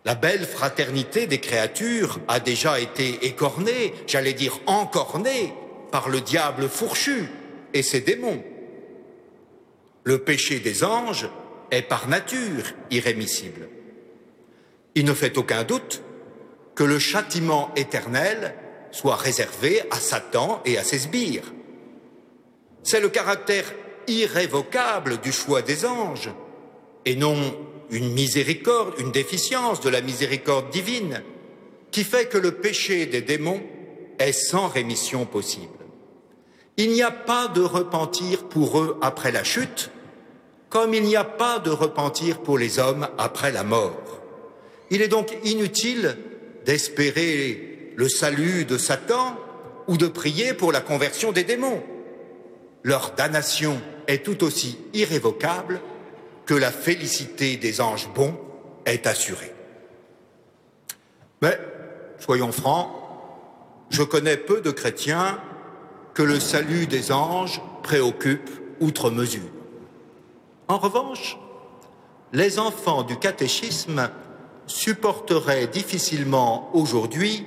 La 0.05 0.15
belle 0.15 0.47
fraternité 0.47 1.27
des 1.27 1.39
créatures 1.39 2.19
a 2.27 2.41
déjà 2.41 2.81
été 2.81 3.27
écornée, 3.27 3.95
j'allais 4.07 4.33
dire 4.33 4.59
encornée, 4.67 5.53
par 5.93 6.09
le 6.09 6.21
diable 6.21 6.69
fourchu 6.69 7.29
et 7.75 7.83
ses 7.83 8.01
démons. 8.01 8.43
Le 10.05 10.19
péché 10.19 10.59
des 10.59 10.83
anges 10.83 11.29
est 11.73 11.83
par 11.83 12.07
nature 12.07 12.65
irrémissible. 12.91 13.69
Il 14.95 15.05
ne 15.05 15.15
fait 15.15 15.37
aucun 15.39 15.65
doute 15.65 16.03
que 16.77 16.85
le 16.85 16.99
châtiment 16.99 17.73
éternel 17.75 18.55
soit 18.93 19.17
réservé 19.17 19.83
à 19.91 19.97
Satan 19.97 20.63
et 20.65 20.79
à 20.79 20.85
ses 20.85 21.01
sbires. 21.01 21.53
C'est 22.83 23.01
le 23.01 23.09
caractère 23.09 23.65
irrévocable 24.07 25.19
du 25.19 25.33
choix 25.33 25.63
des 25.63 25.85
anges, 25.87 26.31
et 27.05 27.17
non 27.17 27.37
une 27.91 28.13
miséricorde, 28.13 28.95
une 28.99 29.13
déficience 29.13 29.81
de 29.81 29.89
la 29.89 30.01
miséricorde 30.03 30.71
divine, 30.71 31.23
qui 31.91 32.05
fait 32.05 32.29
que 32.29 32.39
le 32.39 32.53
péché 32.53 33.07
des 33.07 33.23
démons 33.23 33.63
est 34.19 34.33
sans 34.33 34.69
rémission 34.69 35.25
possible. 35.27 35.69
Il 36.77 36.91
n'y 36.91 37.03
a 37.03 37.11
pas 37.11 37.49
de 37.49 37.61
repentir 37.61 38.49
pour 38.49 38.81
eux 38.81 38.99
après 39.03 39.31
la 39.31 39.45
chute, 39.45 39.91
comme 40.73 40.95
il 40.95 41.03
n'y 41.03 41.17
a 41.17 41.25
pas 41.25 41.59
de 41.59 41.69
repentir 41.69 42.39
pour 42.39 42.57
les 42.57 42.79
hommes 42.79 43.07
après 43.19 43.53
la 43.53 43.63
mort. 43.63 44.23
Il 44.89 45.03
est 45.03 45.09
donc 45.09 45.37
inutile 45.45 46.17
d'espérer 46.65 47.93
le 47.95 48.09
salut 48.09 48.65
de 48.65 48.79
Satan 48.79 49.37
ou 49.87 49.99
de 49.99 50.07
prier 50.07 50.55
pour 50.55 50.73
la 50.73 50.81
conversion 50.81 51.31
des 51.31 51.45
démons. 51.45 51.83
Leur 52.83 53.11
damnation 53.11 53.83
est 54.07 54.25
tout 54.25 54.43
aussi 54.45 54.79
irrévocable 54.95 55.79
que 56.47 56.55
la 56.55 56.71
félicité 56.71 57.59
des 57.59 57.83
anges 57.83 58.09
bons 58.15 58.35
est 58.87 59.07
assurée. 59.07 59.53
Mais, 61.43 61.59
soyons 62.19 62.51
francs, 62.51 62.89
je 63.91 64.03
connais 64.03 64.39
peu 64.39 64.63
de 64.63 64.71
chrétiens 64.71 65.39
que 66.15 66.23
le 66.23 66.41
salut 66.41 66.87
des 66.87 67.13
anges 67.13 67.61
préoccupe 67.83 68.49
outre 68.81 69.11
mesure. 69.11 69.62
En 70.73 70.79
revanche, 70.79 71.37
les 72.33 72.59
enfants 72.59 73.03
du 73.03 73.19
catéchisme 73.19 74.09
supporteraient 74.67 75.67
difficilement 75.67 76.71
aujourd'hui 76.73 77.45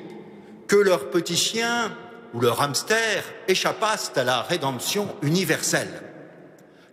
que 0.68 0.76
leur 0.76 1.10
petit 1.10 1.36
chien 1.36 1.92
ou 2.36 2.40
leur 2.40 2.62
hamster 2.62 3.24
échappassent 3.48 4.12
à 4.16 4.24
la 4.24 4.44
rédemption 4.44 5.08
universelle. 5.24 6.04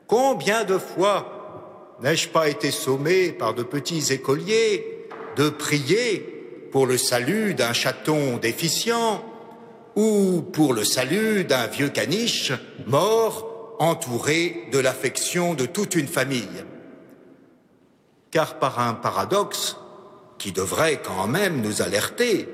Combien 0.07 0.65
de 0.65 0.79
fois 0.79 1.99
N'ai-je 2.01 2.31
pas 2.31 2.49
été 2.49 2.71
sommé 2.71 3.33
par 3.33 3.53
de 3.53 3.62
petits 3.62 4.11
écoliers 4.11 5.07
de 5.37 5.51
prier 5.51 6.67
pour 6.73 6.87
le 6.87 6.97
salut 6.97 7.53
d'un 7.53 7.75
chaton 7.75 8.39
déficient 8.39 9.23
ou 9.97 10.41
pour 10.41 10.73
le 10.73 10.85
salut 10.85 11.45
d'un 11.45 11.67
vieux 11.67 11.91
caniche 11.91 12.55
mort 12.87 13.52
entouré 13.79 14.69
de 14.73 14.79
l'affection 14.79 15.55
de 15.55 15.67
toute 15.67 15.95
une 15.95 16.09
famille 16.09 16.64
Car 18.31 18.59
par 18.59 18.81
un 18.81 18.95
paradoxe 18.95 19.76
qui 20.38 20.52
devrait 20.52 21.00
quand 21.02 21.26
même 21.26 21.61
nous 21.61 21.83
alerter, 21.83 22.49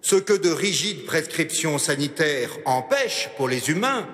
ce 0.00 0.16
que 0.16 0.32
de 0.32 0.50
rigides 0.50 1.06
prescriptions 1.06 1.78
sanitaires 1.78 2.50
empêchent 2.64 3.30
pour 3.36 3.48
les 3.48 3.70
humains, 3.70 4.06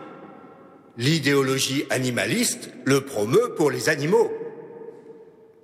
L'idéologie 0.98 1.84
animaliste 1.90 2.70
le 2.84 3.02
promeut 3.02 3.54
pour 3.56 3.70
les 3.70 3.88
animaux. 3.88 4.32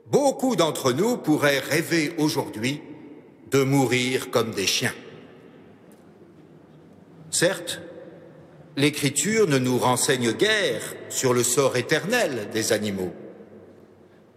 Beaucoup 0.06 0.54
d'entre 0.54 0.92
nous 0.92 1.16
pourraient 1.16 1.58
rêver 1.58 2.14
aujourd'hui 2.18 2.80
de 3.50 3.64
mourir 3.64 4.30
comme 4.30 4.52
des 4.52 4.68
chiens. 4.68 4.94
Certes, 7.30 7.80
l'Écriture 8.76 9.46
ne 9.48 9.58
nous 9.58 9.78
renseigne 9.78 10.32
guère 10.32 10.82
sur 11.08 11.32
le 11.32 11.42
sort 11.42 11.76
éternel 11.76 12.48
des 12.52 12.72
animaux. 12.72 13.14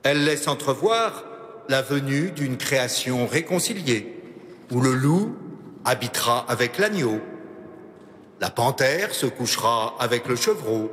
Elle 0.03 0.23
laisse 0.23 0.47
entrevoir 0.47 1.25
la 1.69 1.81
venue 1.81 2.31
d'une 2.31 2.57
création 2.57 3.27
réconciliée, 3.27 4.21
où 4.71 4.79
le 4.79 4.93
loup 4.93 5.35
habitera 5.85 6.45
avec 6.49 6.77
l'agneau, 6.77 7.19
la 8.39 8.49
panthère 8.49 9.13
se 9.13 9.25
couchera 9.25 9.95
avec 9.99 10.27
le 10.27 10.35
chevreau. 10.35 10.91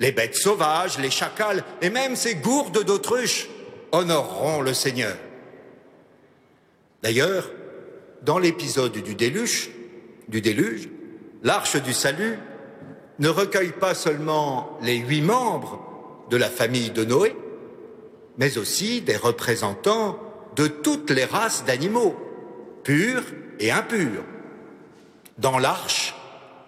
Les 0.00 0.12
bêtes 0.12 0.34
sauvages, 0.34 0.98
les 0.98 1.10
chacals 1.10 1.62
et 1.80 1.90
même 1.90 2.16
ces 2.16 2.34
gourdes 2.34 2.84
d'autruche 2.84 3.48
honoreront 3.92 4.60
le 4.60 4.74
Seigneur. 4.74 5.16
D'ailleurs, 7.02 7.50
dans 8.22 8.38
l'épisode 8.38 8.92
du 8.92 9.14
déluge, 9.14 9.70
du 10.28 10.40
déluge, 10.40 10.88
l'arche 11.42 11.76
du 11.76 11.92
salut 11.92 12.38
ne 13.18 13.28
recueille 13.28 13.72
pas 13.72 13.94
seulement 13.94 14.78
les 14.82 14.96
huit 14.96 15.22
membres 15.22 15.80
de 16.30 16.36
la 16.36 16.48
famille 16.48 16.90
de 16.90 17.04
Noé, 17.04 17.36
mais 18.38 18.56
aussi 18.56 19.02
des 19.02 19.16
représentants 19.16 20.18
de 20.56 20.66
toutes 20.66 21.10
les 21.10 21.24
races 21.24 21.64
d'animaux, 21.64 22.16
purs 22.82 23.24
et 23.58 23.70
impurs. 23.70 24.24
Dans 25.38 25.58
l'arche, 25.58 26.14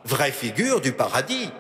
vraie 0.05 0.33
figure 0.33 0.81
du 0.81 0.93
paradis, 0.93 1.51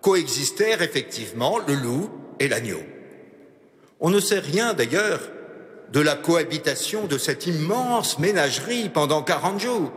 coexistèrent 0.00 0.82
effectivement 0.82 1.58
le 1.66 1.74
loup 1.74 2.10
et 2.38 2.48
l'agneau. 2.48 2.82
On 4.00 4.10
ne 4.10 4.20
sait 4.20 4.40
rien 4.40 4.74
d'ailleurs 4.74 5.20
de 5.92 6.00
la 6.00 6.16
cohabitation 6.16 7.06
de 7.06 7.18
cette 7.18 7.46
immense 7.46 8.18
ménagerie 8.18 8.88
pendant 8.88 9.22
quarante 9.22 9.60
jours. 9.60 9.92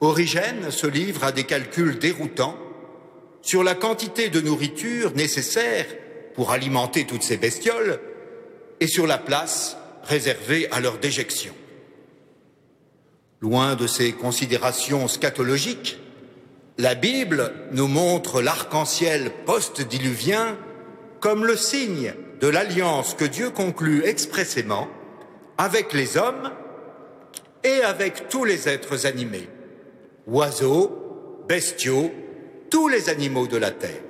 Origène 0.00 0.70
se 0.70 0.86
livre 0.86 1.24
à 1.24 1.32
des 1.32 1.44
calculs 1.44 1.98
déroutants 1.98 2.58
sur 3.42 3.62
la 3.62 3.74
quantité 3.74 4.28
de 4.28 4.40
nourriture 4.40 5.14
nécessaire 5.14 5.86
pour 6.34 6.50
alimenter 6.50 7.06
toutes 7.06 7.22
ces 7.22 7.36
bestioles 7.36 8.00
et 8.80 8.86
sur 8.86 9.06
la 9.06 9.18
place 9.18 9.76
réservée 10.02 10.68
à 10.70 10.80
leur 10.80 10.98
déjection. 10.98 11.54
Loin 13.40 13.74
de 13.74 13.86
ces 13.86 14.12
considérations 14.12 15.08
scatologiques, 15.08 15.98
la 16.78 16.94
Bible 16.94 17.52
nous 17.72 17.86
montre 17.86 18.42
l'arc-en-ciel 18.42 19.30
post-diluvien 19.46 20.58
comme 21.20 21.46
le 21.46 21.56
signe 21.56 22.12
de 22.40 22.48
l'alliance 22.48 23.14
que 23.14 23.24
Dieu 23.24 23.50
conclut 23.50 24.04
expressément 24.04 24.88
avec 25.56 25.92
les 25.94 26.18
hommes 26.18 26.52
et 27.64 27.80
avec 27.82 28.28
tous 28.28 28.44
les 28.44 28.68
êtres 28.68 29.06
animés, 29.06 29.48
oiseaux, 30.26 31.44
bestiaux, 31.48 32.10
tous 32.70 32.88
les 32.88 33.08
animaux 33.08 33.46
de 33.46 33.56
la 33.56 33.70
terre. 33.70 34.02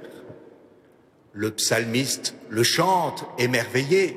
Le 1.32 1.50
psalmiste 1.50 2.34
le 2.48 2.62
chante 2.62 3.24
émerveillé. 3.38 4.16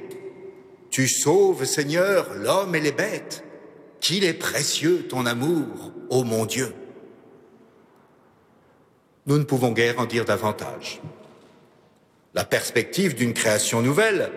Tu 0.90 1.08
sauves, 1.08 1.66
Seigneur, 1.66 2.34
l'homme 2.36 2.76
et 2.76 2.80
les 2.80 2.92
bêtes. 2.92 3.44
Qu'il 4.00 4.24
est 4.24 4.34
précieux 4.34 5.08
ton 5.08 5.26
amour, 5.26 5.92
ô 6.10 6.24
mon 6.24 6.46
Dieu. 6.46 6.74
Nous 9.26 9.38
ne 9.38 9.44
pouvons 9.44 9.72
guère 9.72 10.00
en 10.00 10.06
dire 10.06 10.26
davantage. 10.26 11.02
La 12.34 12.46
perspective 12.46 13.16
d'une 13.16 13.34
création 13.34 13.82
nouvelle 13.82 14.32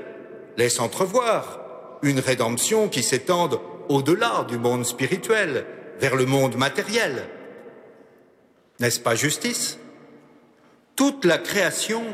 laisse 0.57 0.81
entrevoir 0.81 1.61
une 2.03 2.19
rédemption 2.19 2.89
qui 2.89 3.03
s'étende 3.03 3.61
au-delà 3.89 4.45
du 4.49 4.59
monde 4.59 4.85
spirituel, 4.85 5.65
vers 6.01 6.17
le 6.17 6.27
monde 6.27 6.57
matériel. 6.57 7.29
N'est-ce 8.81 9.01
pas 9.01 9.15
justice? 9.15 9.79
Toute 10.97 11.25
la 11.25 11.39
création 11.39 12.05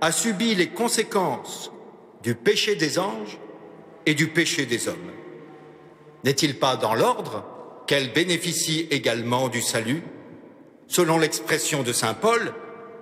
a 0.00 0.12
subi 0.12 0.54
les 0.54 0.68
conséquences 0.68 1.70
du 2.22 2.34
péché 2.34 2.74
des 2.76 2.98
anges 2.98 3.38
et 4.06 4.14
du 4.14 4.28
péché 4.28 4.66
des 4.66 4.88
hommes. 4.88 5.12
N'est-il 6.24 6.58
pas 6.58 6.76
dans 6.76 6.94
l'ordre 6.94 7.44
qu'elle 7.86 8.12
bénéficie 8.12 8.86
également 8.90 9.48
du 9.48 9.62
salut? 9.62 10.02
Selon 10.86 11.18
l'expression 11.18 11.82
de 11.82 11.92
Saint 11.92 12.14
Paul, 12.14 12.52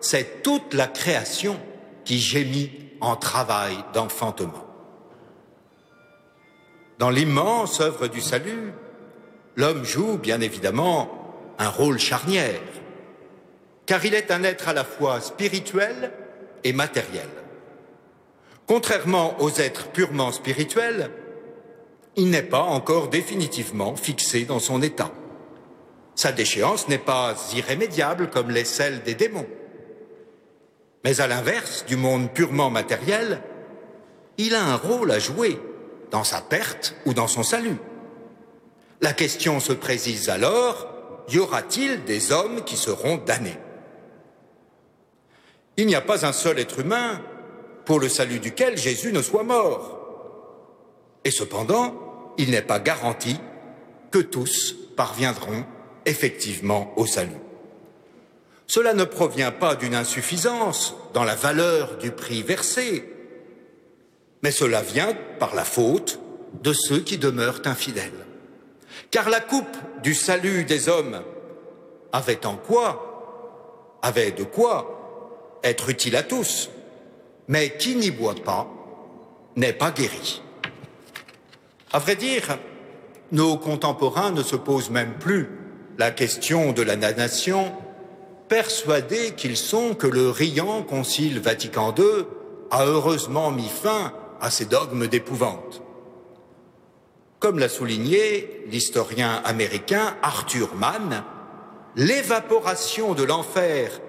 c'est 0.01 0.43
toute 0.43 0.75
la 0.75 0.87
création 0.87 1.59
qui 2.05 2.19
gémit 2.19 2.71
en 3.01 3.17
travail 3.17 3.77
d'enfantement. 3.93 4.65
Dans 6.99 7.11
l'immense 7.11 7.81
œuvre 7.81 8.09
du 8.09 8.21
salut, 8.21 8.73
l'homme 9.57 9.85
joue 9.85 10.19
bien 10.19 10.41
évidemment 10.41 11.55
un 11.59 11.69
rôle 11.69 11.99
charnière, 11.99 12.61
car 13.89 14.05
il 14.05 14.15
est 14.15 14.31
un 14.31 14.45
être 14.45 14.69
à 14.69 14.75
la 14.75 14.85
fois 14.85 15.23
spirituel 15.23 16.13
et 16.63 16.75
matériel. 16.75 17.27
Contrairement 18.67 19.41
aux 19.41 19.51
êtres 19.51 19.89
purement 19.89 20.31
spirituels, 20.31 21.11
il 22.15 22.29
n'est 22.29 22.43
pas 22.43 22.61
encore 22.61 23.09
définitivement 23.09 23.97
fixé 23.97 24.45
dans 24.45 24.59
son 24.59 24.83
état. 24.83 25.11
Sa 26.15 26.33
déchéance 26.33 26.89
n'est 26.89 26.99
pas 26.99 27.35
irrémédiable 27.55 28.29
comme 28.29 28.51
l'est 28.51 28.67
celle 28.67 29.03
des 29.05 29.15
démons. 29.15 29.49
Mais 31.03 31.23
à 31.23 31.27
l'inverse 31.27 31.87
du 31.87 31.97
monde 31.97 32.31
purement 32.31 32.69
matériel, 32.69 33.41
il 34.37 34.55
a 34.55 34.63
un 34.63 34.77
rôle 34.77 35.13
à 35.13 35.19
jouer 35.19 35.59
dans 36.11 36.25
sa 36.25 36.43
perte 36.43 36.95
ou 37.07 37.15
dans 37.15 37.27
son 37.27 37.43
salut. 37.43 37.79
La 39.01 39.15
question 39.15 39.61
se 39.61 39.73
précise 39.73 40.29
alors, 40.29 40.89
y 41.31 41.39
aura-t-il 41.39 42.05
des 42.05 42.33
hommes 42.33 42.65
qui 42.65 42.77
seront 42.77 43.17
damnés? 43.17 43.57
Il 45.79 45.87
n'y 45.87 45.95
a 45.95 46.01
pas 46.01 46.27
un 46.27 46.33
seul 46.33 46.59
être 46.59 46.81
humain 46.81 47.23
pour 47.85 48.01
le 48.01 48.09
salut 48.09 48.41
duquel 48.41 48.77
Jésus 48.77 49.13
ne 49.13 49.23
soit 49.23 49.45
mort. 49.45 50.01
Et 51.25 51.31
cependant, 51.31 52.35
il 52.37 52.51
n'est 52.51 52.63
pas 52.63 52.81
garanti 52.81 53.39
que 54.11 54.19
tous 54.19 54.75
parviendront 54.97 55.65
effectivement 56.05 56.93
au 56.97 57.07
salut. 57.07 57.41
Cela 58.67 58.93
ne 58.93 59.05
provient 59.05 59.53
pas 59.53 59.77
d'une 59.77 59.95
insuffisance 59.95 60.97
dans 61.15 61.23
la 61.23 61.37
valeur 61.37 61.97
du 61.99 62.11
prix 62.11 62.43
versé, 62.43 63.09
mais 64.43 64.51
cela 64.51 64.83
vient 64.83 65.17
par 65.39 65.55
la 65.55 65.65
faute 65.65 66.19
de 66.61 66.73
ceux 66.73 67.01
qui 67.01 67.19
demeurent 67.19 67.63
infidèles. 67.67 68.27
Car 69.13 69.31
la 69.31 69.41
coupe 69.41 69.77
du 70.03 70.13
salut 70.13 70.65
des 70.65 70.89
hommes 70.89 71.23
avait 72.13 72.47
en 72.47 72.57
quoi, 72.57 74.01
avait 74.03 74.33
de 74.33 74.43
quoi 74.43 74.98
être 75.65 75.89
utile 75.91 76.17
à 76.17 76.23
tous, 76.23 76.71
mais 77.49 77.77
qui 77.77 77.97
n'y 77.97 78.11
boit 78.11 78.35
pas 78.35 78.69
n'est 79.57 79.73
pas 79.73 79.91
guéri. 79.91 80.43
À 81.93 81.99
vrai 81.99 82.17
dire, 82.17 82.59
nos 83.33 83.57
contemporains 83.57 84.31
ne 84.31 84.43
se 84.43 84.57
posent 84.57 84.91
même 84.91 85.15
plus 85.19 85.49
la 85.99 86.11
question 86.11 86.73
de 86.73 86.83
la 86.83 86.97
nation, 86.97 87.73
persuadés 88.49 89.33
qu'ils 89.37 89.57
sont 89.57 89.95
que 89.95 90.07
le 90.07 90.31
riant 90.31 90.83
Concile 90.83 91.41
Vatican 91.41 91.95
II 91.97 92.27
a 92.71 92.85
heureusement 92.85 93.51
mis 93.51 93.69
fin 93.69 94.13
à 94.41 94.51
ces 94.51 94.67
dogmes 94.67 95.07
d'épouvante. 95.07 95.83
Comme 97.41 97.59
l'a 97.59 97.69
souligné 97.69 98.65
l'historien 98.69 99.41
américain 99.45 100.17
Arthur 100.23 100.75
Mann, 100.75 101.25
l'évaporation 101.97 103.15
de 103.15 103.25
l'enfer 103.25 104.01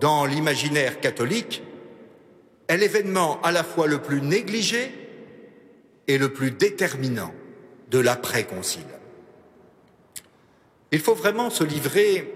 dans 0.00 0.24
l'imaginaire 0.24 1.00
catholique 1.00 1.62
est 2.68 2.76
l'événement 2.76 3.40
à 3.42 3.52
la 3.52 3.64
fois 3.64 3.86
le 3.86 3.98
plus 3.98 4.20
négligé 4.20 4.92
et 6.06 6.18
le 6.18 6.32
plus 6.32 6.50
déterminant 6.50 7.32
de 7.90 7.98
l'après-concile. 7.98 8.82
Il 10.92 11.00
faut 11.00 11.14
vraiment 11.14 11.50
se 11.50 11.64
livrer 11.64 12.32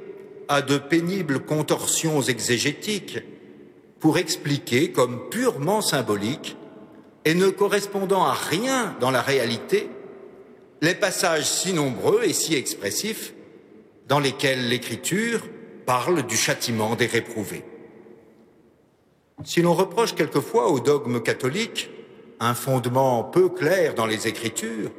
à 0.48 0.62
de 0.62 0.78
pénibles 0.78 1.40
contorsions 1.40 2.20
exégétiques 2.22 3.18
pour 4.00 4.18
expliquer 4.18 4.92
comme 4.92 5.28
purement 5.30 5.80
symbolique 5.80 6.56
et 7.24 7.34
ne 7.34 7.48
correspondant 7.48 8.24
à 8.24 8.34
rien 8.34 8.96
dans 9.00 9.10
la 9.10 9.22
réalité 9.22 9.88
les 10.80 10.94
passages 10.94 11.48
si 11.48 11.72
nombreux 11.72 12.24
et 12.24 12.32
si 12.32 12.54
expressifs 12.54 13.32
dans 14.08 14.18
lesquels 14.18 14.68
l'Écriture 14.68 15.40
parle 15.84 16.22
du 16.22 16.36
châtiment 16.36 16.94
des 16.94 17.06
réprouvés. 17.06 17.64
Si 19.44 19.62
l'on 19.62 19.74
reproche 19.74 20.14
quelquefois 20.14 20.68
au 20.68 20.80
dogme 20.80 21.22
catholique 21.22 21.90
un 22.40 22.54
fondement 22.54 23.24
peu 23.24 23.48
clair 23.48 23.94
dans 23.94 24.06
les 24.06 24.28
Écritures, 24.28 24.90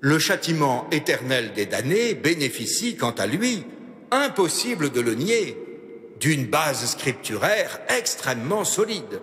le 0.00 0.18
châtiment 0.18 0.86
éternel 0.90 1.52
des 1.52 1.66
damnés 1.66 2.14
bénéficie, 2.14 2.96
quant 2.96 3.10
à 3.10 3.26
lui, 3.26 3.64
impossible 4.10 4.90
de 4.90 5.00
le 5.00 5.14
nier, 5.14 5.56
d'une 6.20 6.46
base 6.46 6.86
scripturaire 6.86 7.80
extrêmement 7.88 8.64
solide. 8.64 9.20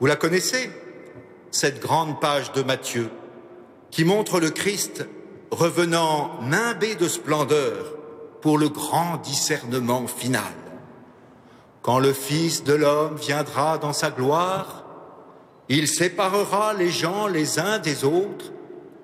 Vous 0.00 0.06
la 0.06 0.16
connaissez, 0.16 0.70
cette 1.50 1.80
grande 1.80 2.20
page 2.20 2.52
de 2.52 2.62
Matthieu, 2.62 3.10
qui 3.90 4.04
montre 4.04 4.40
le 4.40 4.50
Christ 4.50 5.06
revenant 5.50 6.40
nimbé 6.42 6.94
de 6.94 7.08
splendeur 7.08 7.94
pour 8.42 8.58
le 8.58 8.68
grand 8.68 9.16
discernement 9.18 10.06
final. 10.06 10.42
Quand 11.80 11.98
le 11.98 12.12
Fils 12.12 12.64
de 12.64 12.74
l'homme 12.74 13.16
viendra 13.16 13.78
dans 13.78 13.92
sa 13.92 14.10
gloire, 14.10 14.84
il 15.68 15.88
séparera 15.88 16.74
les 16.74 16.90
gens 16.90 17.28
les 17.28 17.58
uns 17.58 17.78
des 17.78 18.04
autres, 18.04 18.52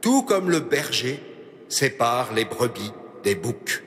tout 0.00 0.22
comme 0.22 0.50
le 0.50 0.60
berger 0.60 1.22
sépare 1.68 2.32
les 2.34 2.44
brebis 2.44 2.92
des 3.22 3.36
boucs. 3.36 3.82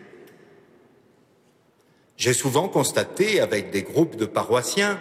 J'ai 2.18 2.34
souvent 2.34 2.68
constaté 2.68 3.40
avec 3.40 3.72
des 3.72 3.84
groupes 3.84 4.16
de 4.16 4.26
paroissiens 4.26 5.00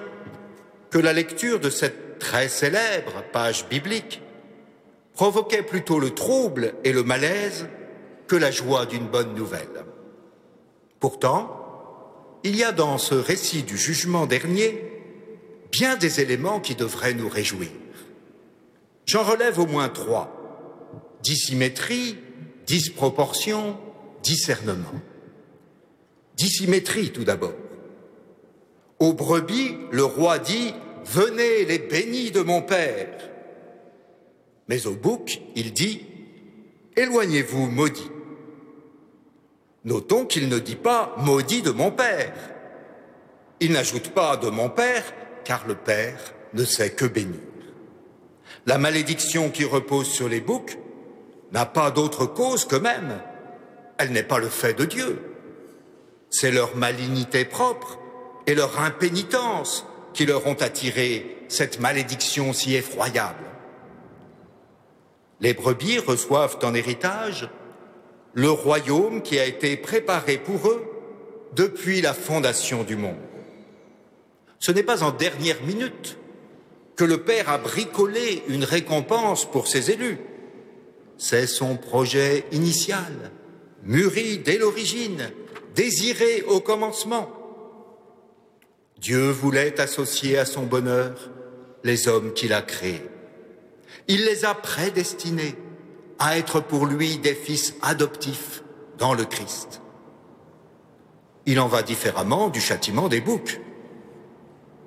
que 0.91 0.99
la 0.99 1.13
lecture 1.13 1.61
de 1.61 1.71
cette 1.71 2.19
très 2.19 2.49
célèbre 2.49 3.23
page 3.33 3.69
biblique 3.69 4.21
provoquait 5.15 5.63
plutôt 5.63 6.01
le 6.01 6.11
trouble 6.11 6.75
et 6.83 6.93
le 6.93 7.03
malaise 7.03 7.69
que 8.27 8.37
la 8.37 8.51
joie 8.51 8.87
d'une 8.87 9.07
bonne 9.07 9.35
nouvelle. 9.35 9.85
Pourtant, 11.01 11.57
il 12.45 12.57
y 12.57 12.63
a 12.63 12.73
dans 12.73 12.99
ce 12.99 13.15
récit 13.15 13.63
du 13.63 13.77
jugement 13.77 14.27
dernier 14.27 14.85
bien 15.73 15.97
des 15.97 16.21
éléments 16.21 16.61
qui 16.61 16.75
devraient 16.75 17.15
nous 17.15 17.29
réjouir. 17.29 17.69
J'en 19.07 19.25
relève 19.25 19.59
au 19.59 19.67
moins 19.67 19.89
trois. 19.89 20.37
Dissymétrie, 21.23 22.17
disproportion, 22.67 23.79
discernement. 24.23 25.01
Dissymétrie 26.37 27.11
tout 27.11 27.25
d'abord. 27.25 27.55
Aux 28.99 29.15
brebis, 29.15 29.77
le 29.91 30.05
roi 30.05 30.39
dit 30.39 30.75
Venez 31.07 31.65
les 31.65 31.79
bénis 31.79 32.31
de 32.31 32.41
mon 32.41 32.63
Père. 32.63 33.19
Mais 34.69 34.87
au 34.87 34.95
bouc, 34.95 35.41
il 35.57 35.73
dit 35.73 36.07
Éloignez-vous, 36.97 37.71
maudits. 37.71 38.11
Notons 39.85 40.27
qu'il 40.27 40.49
ne 40.49 40.59
dit 40.59 40.77
pas 40.77 41.15
maudit 41.19 41.63
de 41.63 41.71
mon 41.71 41.91
Père. 41.91 42.35
Il 43.61 43.73
n'ajoute 43.73 44.11
pas 44.11 44.37
de 44.37 44.51
mon 44.51 44.69
Père, 44.69 45.05
car 45.45 45.67
le 45.67 45.75
Père 45.75 46.35
ne 46.53 46.65
sait 46.65 46.93
que 46.93 47.07
bénir. 47.07 47.41
La 48.67 48.79
malédiction 48.79 49.51
qui 49.51 49.65
repose 49.65 50.09
sur 50.09 50.29
les 50.29 50.41
boucs 50.41 50.79
n'a 51.53 51.67
pas 51.67 51.91
d'autre 51.91 52.27
cause 52.27 52.65
que 52.65 52.77
même, 52.77 53.21
elle 53.99 54.13
n'est 54.13 54.23
pas 54.23 54.39
le 54.39 54.49
fait 54.49 54.75
de 54.75 54.85
Dieu. 54.85 55.19
C'est 56.31 56.51
leur 56.51 56.77
malignité 56.77 57.45
propre 57.45 57.99
et 58.47 58.55
leur 58.55 58.81
impénitence 58.81 59.87
qui 60.13 60.27
leur 60.27 60.47
ont 60.47 60.55
attiré 60.55 61.45
cette 61.49 61.81
malédiction 61.81 62.53
si 62.53 62.75
effroyable. 62.75 63.45
Les 65.41 65.55
brebis 65.55 65.99
reçoivent 65.99 66.59
en 66.63 66.75
héritage 66.75 67.49
le 68.35 68.51
royaume 68.51 69.23
qui 69.23 69.39
a 69.39 69.47
été 69.47 69.77
préparé 69.77 70.39
pour 70.39 70.69
eux 70.69 70.85
depuis 71.55 72.01
la 72.01 72.15
fondation 72.15 72.85
du 72.85 72.97
monde. 72.97 73.17
Ce 74.59 74.73
n'est 74.73 74.83
pas 74.83 75.03
en 75.03 75.11
dernière 75.11 75.63
minute 75.63 76.19
que 76.97 77.05
le 77.05 77.23
Père 77.23 77.49
a 77.49 77.59
bricolé 77.59 78.43
une 78.49 78.65
récompense 78.65 79.51
pour 79.51 79.67
ses 79.67 79.91
élus. 79.91 80.19
C'est 81.17 81.47
son 81.47 81.77
projet 81.77 82.45
initial, 82.53 83.31
mûri 83.83 84.39
dès 84.39 84.59
l'origine, 84.59 85.31
désiré 85.75 86.43
au 86.43 86.61
commencement. 86.61 87.31
Dieu 88.99 89.31
voulait 89.31 89.81
associer 89.81 90.39
à 90.39 90.45
son 90.45 90.65
bonheur 90.65 91.31
les 91.85 92.07
hommes 92.07 92.35
qu'il 92.35 92.53
a 92.53 92.61
créés. 92.61 93.03
Il 94.09 94.25
les 94.25 94.45
a 94.45 94.55
prédestinés 94.55 95.55
à 96.21 96.39
être 96.39 96.61
pour 96.61 96.87
lui 96.87 97.19
des 97.19 97.35
fils 97.35 97.75
adoptifs 97.83 98.63
dans 98.99 99.15
le 99.15 99.25
Christ. 99.25 99.81
Il 101.47 101.59
en 101.59 101.67
va 101.67 101.83
différemment 101.83 102.51
du 102.51 102.61
châtiment 102.61 103.09
des 103.09 103.23
boucs. 103.23 103.59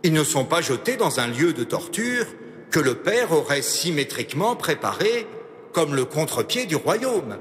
Ils 0.03 0.13
ne 0.13 0.23
sont 0.23 0.45
pas 0.45 0.61
jetés 0.61 0.95
dans 0.95 1.19
un 1.19 1.27
lieu 1.27 1.51
de 1.51 1.63
torture 1.63 2.25
que 2.69 2.79
le 2.79 2.95
Père 2.95 3.31
aurait 3.31 3.63
symétriquement 3.63 4.55
préparé 4.55 5.27
comme 5.73 5.95
le 5.95 6.05
contre-pied 6.05 6.67
du 6.67 6.75
royaume. 6.75 7.37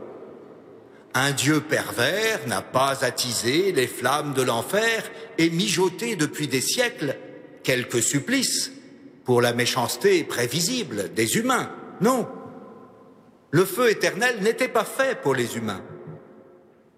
Un 1.15 1.33
Dieu 1.33 1.61
pervers 1.61 2.47
n'a 2.47 2.63
pas 2.63 3.05
attisé 3.05 3.73
les 3.73 3.87
flammes 3.87 4.33
de 4.33 4.43
l'enfer 4.43 5.11
et 5.37 5.51
mijoté 5.51 6.17
depuis 6.17 6.49
des 6.49 6.63
siècles 6.63 7.19
quelques 7.63 8.03
supplices 8.03 8.73
pour 9.25 9.43
la 9.43 9.53
méchanceté 9.53 10.25
prévisible 10.25 11.13
des 11.13 11.37
humains. 11.37 11.71
Non, 12.01 12.27
le 13.53 13.65
feu 13.65 13.91
éternel 13.91 14.43
n'était 14.43 14.69
pas 14.69 14.85
fait 14.85 15.21
pour 15.21 15.35
les 15.35 15.57
humains. 15.57 15.83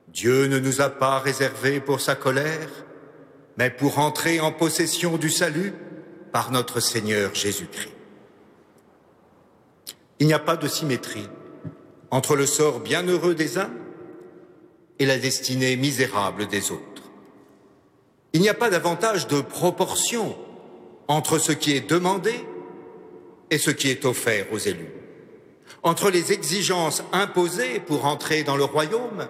Dieu 0.09 0.47
ne 0.47 0.59
nous 0.59 0.81
a 0.81 0.89
pas 0.89 1.19
réservé 1.19 1.81
pour 1.81 2.01
sa 2.01 2.15
colère, 2.15 2.71
mais 3.59 3.71
pour 3.71 3.99
entrer 3.99 4.41
en 4.41 4.53
possession 4.53 5.17
du 5.17 5.29
salut 5.29 5.75
par 6.33 6.53
notre 6.53 6.81
Seigneur 6.81 7.35
Jésus-Christ. 7.35 7.93
Il 10.21 10.29
n'y 10.29 10.33
a 10.33 10.39
pas 10.39 10.57
de 10.57 10.69
symétrie 10.69 11.29
entre 12.11 12.37
le 12.37 12.47
sort 12.47 12.81
bienheureux 12.81 13.35
des 13.35 13.59
uns 13.59 13.71
et 15.01 15.07
la 15.07 15.19
destinée 15.19 15.77
misérable 15.77 16.47
des 16.47 16.71
autres. 16.71 17.03
Il 18.33 18.41
n'y 18.41 18.49
a 18.49 18.55
pas 18.55 18.71
davantage 18.71 19.27
de 19.27 19.41
proportion 19.41 20.37
entre 21.09 21.39
ce 21.39 21.53
qui 21.53 21.73
est 21.73 21.89
demandé 21.89 22.33
et 23.51 23.59
ce 23.59 23.71
qui 23.71 23.91
est 23.91 24.05
offert 24.05 24.47
aux 24.53 24.59
élus, 24.59 24.93
entre 25.85 26.11
les 26.11 26.33
exigences 26.33 27.05
imposées 27.13 27.79
pour 27.79 28.07
entrer 28.07 28.43
dans 28.43 28.57
le 28.57 28.65
royaume 28.65 29.29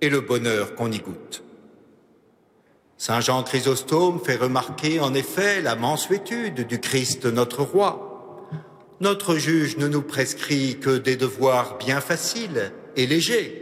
et 0.00 0.08
le 0.08 0.20
bonheur 0.20 0.74
qu'on 0.74 0.90
y 0.90 0.98
goûte. 0.98 1.44
Saint 2.96 3.20
Jean 3.20 3.42
Chrysostome 3.42 4.20
fait 4.24 4.36
remarquer 4.36 5.00
en 5.00 5.12
effet 5.12 5.60
la 5.60 5.76
mansuétude 5.76 6.66
du 6.66 6.80
Christ 6.80 7.26
notre 7.26 7.62
roi. 7.62 8.46
Notre 9.00 9.36
juge 9.36 9.76
ne 9.76 9.86
nous 9.86 10.00
prescrit 10.00 10.78
que 10.80 10.96
des 10.96 11.16
devoirs 11.16 11.76
bien 11.76 12.00
faciles 12.00 12.72
et 12.96 13.06
légers. 13.06 13.60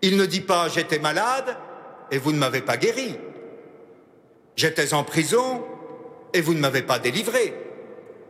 Il 0.00 0.16
ne 0.16 0.24
dit 0.24 0.40
pas 0.40 0.68
j'étais 0.68 0.98
malade 0.98 1.56
et 2.10 2.18
vous 2.18 2.32
ne 2.32 2.38
m'avez 2.38 2.62
pas 2.62 2.78
guéri. 2.78 3.16
J'étais 4.54 4.94
en 4.94 5.04
prison 5.04 5.62
et 6.32 6.40
vous 6.40 6.54
ne 6.54 6.60
m'avez 6.60 6.82
pas 6.82 6.98
délivré. 6.98 7.52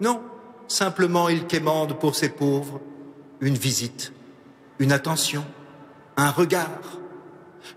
Non, 0.00 0.20
simplement 0.68 1.28
il 1.28 1.46
quémande 1.46 1.98
pour 1.98 2.14
ces 2.14 2.28
pauvres 2.28 2.80
une 3.40 3.56
visite, 3.56 4.12
une 4.78 4.92
attention, 4.92 5.44
un 6.16 6.30
regard. 6.30 7.00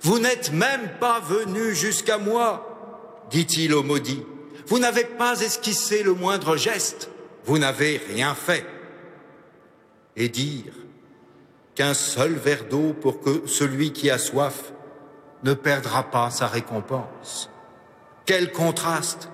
Vous 0.01 0.19
n'êtes 0.19 0.51
même 0.51 0.91
pas 0.99 1.19
venu 1.19 1.75
jusqu'à 1.75 2.17
moi, 2.17 3.25
dit-il 3.29 3.73
au 3.73 3.83
maudit. 3.83 4.23
Vous 4.67 4.79
n'avez 4.79 5.03
pas 5.03 5.41
esquissé 5.41 6.03
le 6.03 6.13
moindre 6.13 6.55
geste, 6.55 7.09
vous 7.45 7.57
n'avez 7.57 7.99
rien 8.13 8.35
fait. 8.35 8.65
Et 10.15 10.29
dire 10.29 10.73
qu'un 11.75 11.93
seul 11.93 12.33
verre 12.33 12.65
d'eau 12.69 12.93
pour 12.93 13.21
que 13.21 13.47
celui 13.47 13.93
qui 13.93 14.09
a 14.09 14.17
soif 14.17 14.73
ne 15.43 15.53
perdra 15.53 16.03
pas 16.03 16.29
sa 16.29 16.47
récompense. 16.47 17.49
Quel 18.25 18.51
contraste 18.51 19.29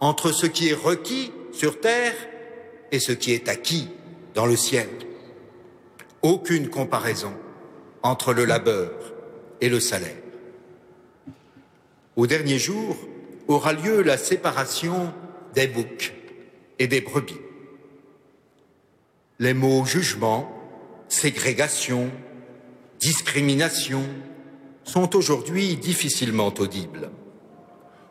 entre 0.00 0.32
ce 0.32 0.46
qui 0.46 0.70
est 0.70 0.74
requis 0.74 1.32
sur 1.52 1.80
terre 1.80 2.14
et 2.92 3.00
ce 3.00 3.10
qui 3.10 3.32
est 3.32 3.48
acquis 3.48 3.88
dans 4.34 4.46
le 4.46 4.56
ciel. 4.56 4.88
Aucune 6.20 6.68
comparaison 6.68 7.32
entre 8.02 8.32
le 8.32 8.44
labeur 8.44 8.92
et 9.60 9.68
le 9.68 9.80
salaire. 9.80 10.16
Au 12.14 12.26
dernier 12.26 12.58
jour 12.58 12.96
aura 13.48 13.72
lieu 13.72 14.02
la 14.02 14.18
séparation 14.18 15.12
des 15.54 15.66
boucs 15.66 16.12
et 16.78 16.86
des 16.86 17.00
brebis. 17.00 17.40
Les 19.38 19.54
mots 19.54 19.84
jugement, 19.84 20.52
ségrégation, 21.08 22.10
discrimination 23.00 24.02
sont 24.84 25.16
aujourd'hui 25.16 25.76
difficilement 25.76 26.52
audibles, 26.58 27.10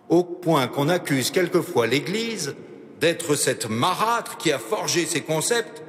au 0.10 0.24
point 0.24 0.67
qu'on 0.67 0.89
accuse 0.89 1.32
quelquefois 1.32 1.88
l'Église 1.88 2.56
d'être 3.02 3.36
cette 3.36 3.68
marâtre 3.68 4.38
qui 4.38 4.52
a 4.52 4.60
forgé 4.60 5.06
ces 5.08 5.22
concepts 5.22 5.82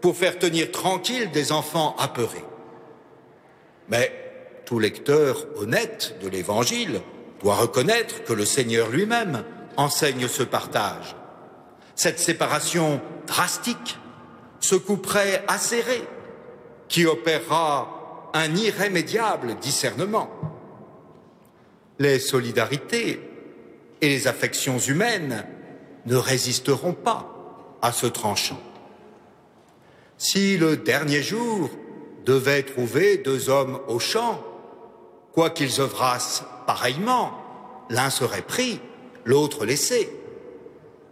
pour 0.00 0.16
faire 0.16 0.38
tenir 0.38 0.70
tranquille 0.70 1.30
des 1.32 1.52
enfants 1.52 1.96
apeurés. 1.98 2.44
Mais 3.88 4.12
tout 4.64 4.78
lecteur 4.78 5.46
honnête 5.56 6.14
de 6.22 6.28
l'Évangile 6.28 7.02
doit 7.40 7.56
reconnaître 7.56 8.22
que 8.22 8.32
le 8.32 8.44
Seigneur 8.44 8.88
lui-même 8.88 9.44
enseigne 9.76 10.28
ce 10.28 10.44
partage. 10.44 11.16
Cette 11.96 12.20
séparation 12.20 13.00
drastique, 13.26 13.98
ce 14.60 14.76
coup 14.76 14.96
près 14.96 15.42
acéré, 15.48 16.02
qui 16.88 17.04
opérera 17.04 18.30
un 18.32 18.54
irrémédiable 18.54 19.56
discernement. 19.56 20.30
Les 21.98 22.20
solidarités 22.20 23.20
et 24.00 24.08
les 24.08 24.28
affections 24.28 24.78
humaines 24.78 25.44
ne 26.06 26.16
résisteront 26.16 26.92
pas 26.92 27.26
à 27.82 27.92
ce 27.92 28.06
tranchant. 28.06 28.60
Si 30.18 30.58
le 30.58 30.76
dernier 30.76 31.22
jour 31.22 31.70
devait 32.24 32.62
trouver 32.62 33.18
deux 33.18 33.48
hommes 33.48 33.80
au 33.88 33.98
champ, 33.98 34.42
quoi 35.32 35.50
qu'ils 35.50 35.80
œuvrassent 35.80 36.44
pareillement, 36.66 37.32
l'un 37.88 38.10
serait 38.10 38.42
pris, 38.42 38.80
l'autre 39.24 39.64
laissé. 39.64 40.10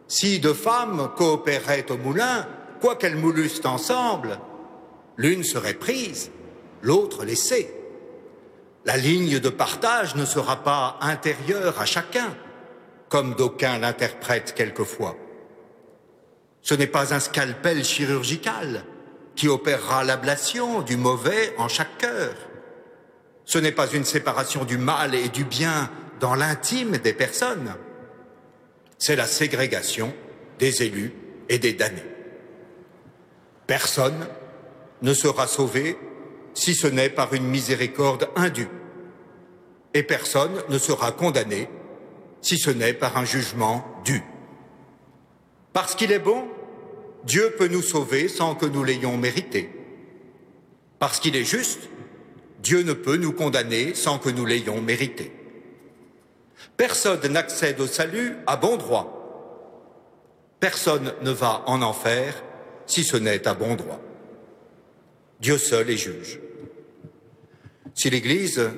Si 0.08 0.40
deux 0.40 0.54
femmes 0.54 1.10
coopéraient 1.16 1.90
au 1.90 1.96
moulin, 1.96 2.46
quoi 2.80 2.96
qu'elles 2.96 3.16
moulussent 3.16 3.64
ensemble, 3.64 4.38
l'une 5.16 5.44
serait 5.44 5.74
prise, 5.74 6.30
l'autre 6.82 7.24
laissée. 7.24 7.74
La 8.84 8.96
ligne 8.96 9.38
de 9.38 9.48
partage 9.48 10.14
ne 10.14 10.24
sera 10.24 10.56
pas 10.56 10.96
intérieure 11.00 11.80
à 11.80 11.84
chacun, 11.84 12.34
comme 13.08 13.34
d'aucuns 13.34 13.78
l'interprètent 13.78 14.54
quelquefois. 14.54 15.16
Ce 16.62 16.74
n'est 16.74 16.86
pas 16.86 17.14
un 17.14 17.20
scalpel 17.20 17.84
chirurgical 17.84 18.84
qui 19.34 19.48
opérera 19.48 20.04
l'ablation 20.04 20.82
du 20.82 20.96
mauvais 20.96 21.54
en 21.58 21.68
chaque 21.68 21.96
cœur. 21.98 22.34
Ce 23.44 23.58
n'est 23.58 23.72
pas 23.72 23.90
une 23.90 24.04
séparation 24.04 24.64
du 24.64 24.76
mal 24.76 25.14
et 25.14 25.28
du 25.28 25.44
bien 25.44 25.90
dans 26.20 26.34
l'intime 26.34 26.98
des 26.98 27.12
personnes. 27.12 27.74
C'est 28.98 29.16
la 29.16 29.26
ségrégation 29.26 30.12
des 30.58 30.82
élus 30.82 31.14
et 31.48 31.58
des 31.58 31.72
damnés. 31.72 32.02
Personne 33.66 34.26
ne 35.02 35.14
sera 35.14 35.46
sauvé 35.46 35.96
si 36.54 36.74
ce 36.74 36.88
n'est 36.88 37.10
par 37.10 37.32
une 37.32 37.46
miséricorde 37.46 38.28
indue. 38.34 38.68
Et 39.94 40.02
personne 40.02 40.62
ne 40.68 40.78
sera 40.78 41.12
condamné 41.12 41.68
si 42.40 42.58
ce 42.58 42.70
n'est 42.70 42.94
par 42.94 43.16
un 43.16 43.24
jugement 43.24 43.84
dû. 44.04 44.22
Parce 45.72 45.94
qu'il 45.94 46.12
est 46.12 46.18
bon, 46.18 46.44
Dieu 47.24 47.54
peut 47.58 47.68
nous 47.68 47.82
sauver 47.82 48.28
sans 48.28 48.54
que 48.54 48.66
nous 48.66 48.84
l'ayons 48.84 49.16
mérité. 49.16 49.70
Parce 50.98 51.20
qu'il 51.20 51.36
est 51.36 51.44
juste, 51.44 51.88
Dieu 52.60 52.82
ne 52.82 52.92
peut 52.92 53.16
nous 53.16 53.32
condamner 53.32 53.94
sans 53.94 54.18
que 54.18 54.30
nous 54.30 54.44
l'ayons 54.44 54.80
mérité. 54.80 55.32
Personne 56.76 57.26
n'accède 57.28 57.80
au 57.80 57.86
salut 57.86 58.36
à 58.46 58.56
bon 58.56 58.76
droit. 58.76 59.14
Personne 60.60 61.12
ne 61.22 61.30
va 61.30 61.62
en 61.66 61.82
enfer 61.82 62.42
si 62.86 63.04
ce 63.04 63.16
n'est 63.16 63.46
à 63.46 63.54
bon 63.54 63.74
droit. 63.74 64.00
Dieu 65.40 65.56
seul 65.56 65.90
est 65.90 65.96
juge. 65.96 66.40
Si 67.94 68.10
l'Église 68.10 68.70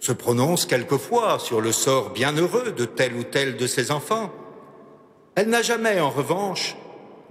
se 0.00 0.12
prononce 0.12 0.66
quelquefois 0.66 1.38
sur 1.38 1.60
le 1.60 1.72
sort 1.72 2.10
bienheureux 2.10 2.72
de 2.72 2.84
tel 2.84 3.14
ou 3.14 3.24
tel 3.24 3.56
de 3.56 3.66
ses 3.66 3.90
enfants. 3.90 4.32
Elle 5.34 5.48
n'a 5.48 5.62
jamais, 5.62 6.00
en 6.00 6.10
revanche, 6.10 6.76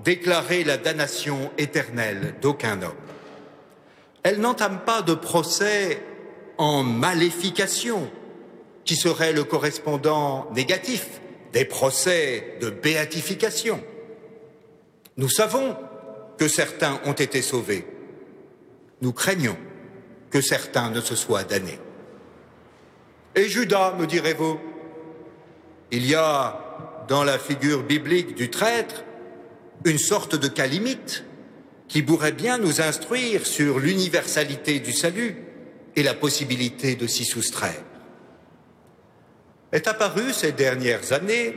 déclaré 0.04 0.64
la 0.64 0.78
damnation 0.78 1.52
éternelle 1.58 2.36
d'aucun 2.42 2.82
homme. 2.82 2.92
Elle 4.24 4.40
n'entame 4.40 4.80
pas 4.86 5.02
de 5.02 5.14
procès 5.14 6.02
en 6.58 6.84
maléfication, 6.84 8.10
qui 8.84 8.96
serait 8.96 9.34
le 9.34 9.44
correspondant 9.44 10.50
négatif 10.54 11.22
des 11.54 11.66
procès 11.66 12.58
de 12.62 12.70
béatification. 12.70 13.82
Nous 15.18 15.30
savons 15.30 15.76
que 16.38 16.48
certains 16.48 17.00
ont 17.06 17.14
été 17.14 17.42
sauvés. 17.42 17.86
Nous 19.02 19.14
craignons 19.14 19.58
que 20.30 20.42
certains 20.42 20.90
ne 20.90 21.02
se 21.02 21.16
soient 21.16 21.44
damnés. 21.44 21.80
Et 23.38 23.50
Judas, 23.50 23.94
me 24.00 24.08
direz-vous? 24.08 24.60
Il 25.92 26.08
y 26.08 26.16
a 26.16 27.06
dans 27.08 27.24
la 27.24 27.38
figure 27.38 27.84
biblique 27.84 28.34
du 28.34 28.50
traître 28.50 29.04
une 29.86 30.00
sorte 30.00 30.36
de 30.36 30.48
calimite 30.48 31.24
qui 31.88 32.02
pourrait 32.02 32.32
bien 32.32 32.58
nous 32.58 32.82
instruire 32.82 33.46
sur 33.46 33.78
l'universalité 33.78 34.80
du 34.80 34.92
salut 34.92 35.36
et 35.96 36.02
la 36.02 36.16
possibilité 36.16 36.96
de 36.96 37.06
s'y 37.06 37.26
soustraire. 37.26 37.84
Est 39.72 39.88
apparue 39.88 40.34
ces 40.34 40.52
dernières 40.52 41.14
années, 41.14 41.54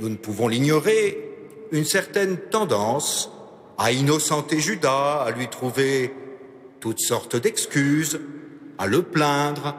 nous 0.00 0.10
ne 0.10 0.16
pouvons 0.16 0.46
l'ignorer, 0.46 1.18
une 1.72 1.86
certaine 1.86 2.36
tendance 2.36 3.30
à 3.78 3.92
innocenter 3.92 4.60
Judas, 4.60 5.22
à 5.22 5.30
lui 5.30 5.48
trouver 5.48 6.12
toutes 6.80 7.00
sortes 7.00 7.36
d'excuses, 7.36 8.20
à 8.76 8.86
le 8.86 9.02
plaindre, 9.02 9.74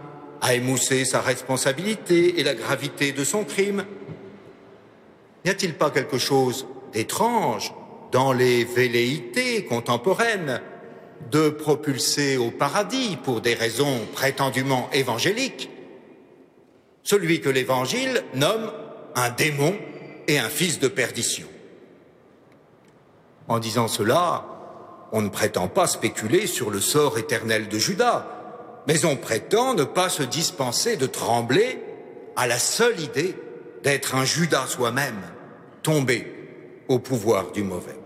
à 0.45 0.53
émousser 0.53 1.05
sa 1.05 1.21
responsabilité 1.21 2.39
et 2.39 2.43
la 2.43 2.53
gravité 2.53 3.13
de 3.13 3.23
son 3.23 3.43
crime. 3.43 3.83
N'y 5.43 5.49
a-t-il 5.49 5.73
pas 5.73 5.89
quelque 5.89 6.19
chose 6.19 6.67
d'étrange 6.93 7.73
dans 8.11 8.31
les 8.31 8.63
velléités 8.63 9.65
contemporaines 9.65 10.61
de 11.31 11.49
propulser 11.49 12.37
au 12.37 12.51
paradis 12.51 13.17
pour 13.23 13.41
des 13.41 13.55
raisons 13.55 14.01
prétendument 14.13 14.87
évangéliques 14.93 15.71
celui 17.01 17.41
que 17.41 17.49
l'Évangile 17.49 18.23
nomme 18.35 18.71
un 19.15 19.31
démon 19.31 19.75
et 20.27 20.37
un 20.37 20.49
fils 20.49 20.77
de 20.77 20.87
perdition? 20.87 21.47
En 23.47 23.57
disant 23.57 23.87
cela, 23.87 24.45
on 25.11 25.23
ne 25.23 25.29
prétend 25.29 25.69
pas 25.69 25.87
spéculer 25.87 26.45
sur 26.45 26.69
le 26.69 26.81
sort 26.81 27.17
éternel 27.17 27.67
de 27.67 27.79
Judas, 27.79 28.34
mais 28.87 29.05
on 29.05 29.15
prétend 29.15 29.73
ne 29.73 29.83
pas 29.83 30.09
se 30.09 30.23
dispenser 30.23 30.97
de 30.97 31.07
trembler 31.07 31.81
à 32.35 32.47
la 32.47 32.59
seule 32.59 32.99
idée 32.99 33.35
d'être 33.83 34.15
un 34.15 34.25
Judas 34.25 34.67
soi-même, 34.67 35.21
tombé 35.83 36.31
au 36.87 36.99
pouvoir 36.99 37.51
du 37.51 37.63
mauvais. 37.63 37.97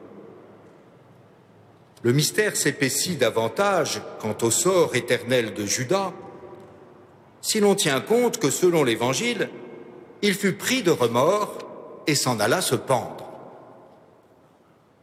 le 2.01 2.13
mystère 2.13 2.55
s'épaissit 2.55 3.17
davantage 3.17 4.01
quant 4.21 4.35
au 4.41 4.51
sort 4.51 4.95
éternel 4.95 5.53
de 5.53 5.65
Judas, 5.65 6.13
si 7.41 7.59
l'on 7.59 7.75
tient 7.75 7.99
compte 8.01 8.37
que 8.37 8.49
selon 8.49 8.83
l'Évangile, 8.83 9.49
il 10.21 10.33
fut 10.33 10.53
pris 10.53 10.83
de 10.83 10.91
remords 10.91 11.57
et 12.07 12.15
s'en 12.15 12.39
alla 12.39 12.61
se 12.61 12.75
pendre. 12.75 13.29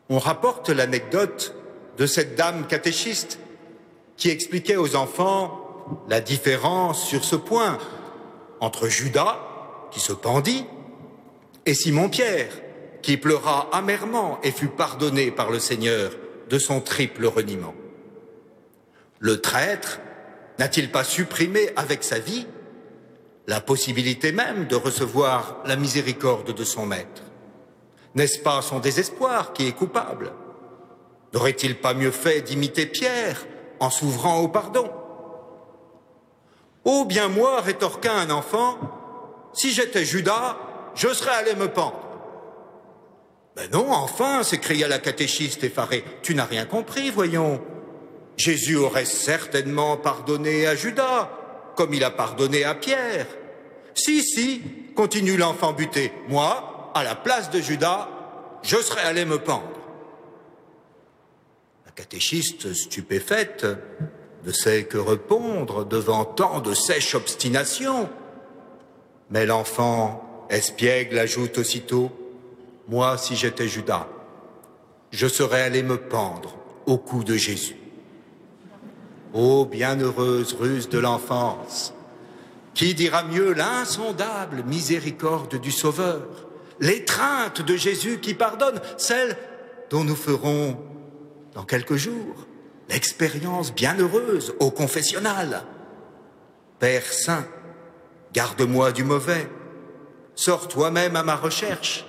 On 0.09 0.19
rapporte 0.19 0.71
l'anecdote 0.71 1.55
de 1.97 2.07
cette 2.07 2.35
dame 2.35 2.67
catéchiste 2.67 3.39
qui 4.17 4.31
expliquait 4.31 4.77
aux 4.77 4.97
enfants 4.97 5.66
la 6.09 6.21
différence 6.21 7.05
sur 7.05 7.25
ce 7.25 7.37
point 7.37 7.79
entre 8.61 8.89
Judas, 8.89 9.39
qui 9.91 10.01
se 10.01 10.13
pendit, 10.13 10.65
et 11.65 11.75
Simon-Pierre, 11.75 12.51
qui 13.03 13.17
pleura 13.17 13.69
amèrement 13.73 14.39
et 14.43 14.51
fut 14.51 14.69
pardonné 14.69 15.31
par 15.31 15.51
le 15.51 15.59
Seigneur 15.59 16.13
de 16.49 16.59
son 16.59 16.81
triple 16.81 17.27
reniement. 17.27 17.75
Le 19.19 19.41
traître 19.41 20.01
n'a-t-il 20.59 20.91
pas 20.91 21.05
supprimé 21.05 21.71
avec 21.77 22.05
sa 22.05 22.19
vie 22.19 22.47
la 23.47 23.61
possibilité 23.61 24.33
même 24.33 24.67
de 24.67 24.75
recevoir 24.75 25.59
la 25.65 25.77
miséricorde 25.77 26.53
de 26.53 26.65
son 26.65 26.87
maître? 26.87 27.23
N'est-ce 28.15 28.41
pas 28.41 28.63
son 28.63 28.81
désespoir 28.81 29.53
qui 29.53 29.67
est 29.67 29.73
coupable? 29.73 30.33
N'aurait-il 31.33 31.77
pas 31.77 31.95
mieux 31.95 32.11
fait 32.11 32.41
d'imiter 32.41 32.87
Pierre 32.87 33.47
en 33.79 33.91
s'ouvrant 33.91 34.41
au 34.41 34.49
pardon? 34.49 34.91
Oh 36.89 37.05
bien 37.05 37.27
moi, 37.27 37.61
rétorqua 37.63 38.13
un 38.13 38.31
enfant, 38.31 38.79
si 39.53 39.73
j'étais 39.73 40.05
Judas, 40.05 40.57
je 40.95 41.09
serais 41.09 41.33
allé 41.33 41.57
me 41.57 41.67
pendre. 41.67 42.01
Ben 43.57 43.69
non, 43.73 43.91
enfin, 43.91 44.45
s'écria 44.45 44.87
la 44.87 45.01
catéchiste 45.01 45.65
effarée, 45.65 46.05
tu 46.23 46.37
n'as 46.37 46.45
rien 46.45 46.65
compris, 46.65 47.11
voyons. 47.11 47.61
Jésus 48.37 48.77
aurait 48.77 49.05
certainement 49.05 49.97
pardonné 49.97 50.69
à 50.69 50.77
Judas, 50.77 51.29
comme 51.75 51.93
il 51.93 52.05
a 52.05 52.13
pardonné 52.13 52.63
à 52.63 52.77
Pierre. 52.77 53.27
Si, 53.95 54.23
si, 54.23 54.63
continue 54.95 55.37
l'enfant 55.37 55.73
buté, 55.73 56.13
moi, 56.29 56.93
à 56.95 57.03
la 57.03 57.17
place 57.17 57.51
de 57.51 57.61
Judas, 57.61 58.09
je 58.63 58.77
serais 58.77 59.03
allé 59.03 59.25
me 59.25 59.41
pendre. 59.41 59.73
La 61.85 61.91
catéchiste, 61.91 62.73
stupéfaite, 62.75 63.67
ne 64.47 64.53
sait 64.53 64.85
que 64.85 64.97
répondre 64.97 65.85
devant 65.85 66.25
tant 66.25 66.61
de 66.61 66.73
sèche 66.73 67.17
obstination. 67.17 68.09
Mais 69.31 69.45
l'enfant 69.45 70.47
espiègle 70.49 71.19
ajoute 71.19 71.59
aussitôt 71.59 72.13
moi, 72.89 73.19
si 73.19 73.35
j'étais 73.35 73.67
Judas, 73.67 74.07
je 75.11 75.27
serais 75.27 75.63
allé 75.63 75.83
me 75.83 75.97
pendre 75.97 76.57
au 76.87 76.99
cou 76.99 77.25
de 77.25 77.35
Jésus. 77.35 77.77
Ô 79.35 79.67
bienheureuse 79.67 80.55
ruse 80.55 80.89
de 80.89 81.01
l'enfance, 81.01 81.93
qui 82.75 82.95
dira 82.95 83.25
mieux 83.25 83.53
l'insondable 83.53 84.63
miséricorde 84.69 85.61
du 85.61 85.73
Sauveur, 85.73 86.23
l'étreinte 86.79 87.61
de 87.61 87.77
Jésus 87.77 88.21
qui 88.21 88.35
pardonne, 88.35 88.81
celle 88.99 89.37
dont 89.91 90.05
nous 90.05 90.15
ferons 90.15 90.79
dans 91.55 91.65
quelques 91.65 91.97
jours 91.97 92.46
l'expérience 92.89 93.75
bienheureuse 93.75 94.55
au 94.61 94.71
confessionnal. 94.71 95.63
Père 96.79 97.13
Saint, 97.13 97.47
garde-moi 98.33 98.93
du 98.93 99.05
mauvais, 99.05 99.49
sors 100.35 100.69
toi-même 100.69 101.17
à 101.17 101.23
ma 101.23 101.37
recherche, 101.37 102.07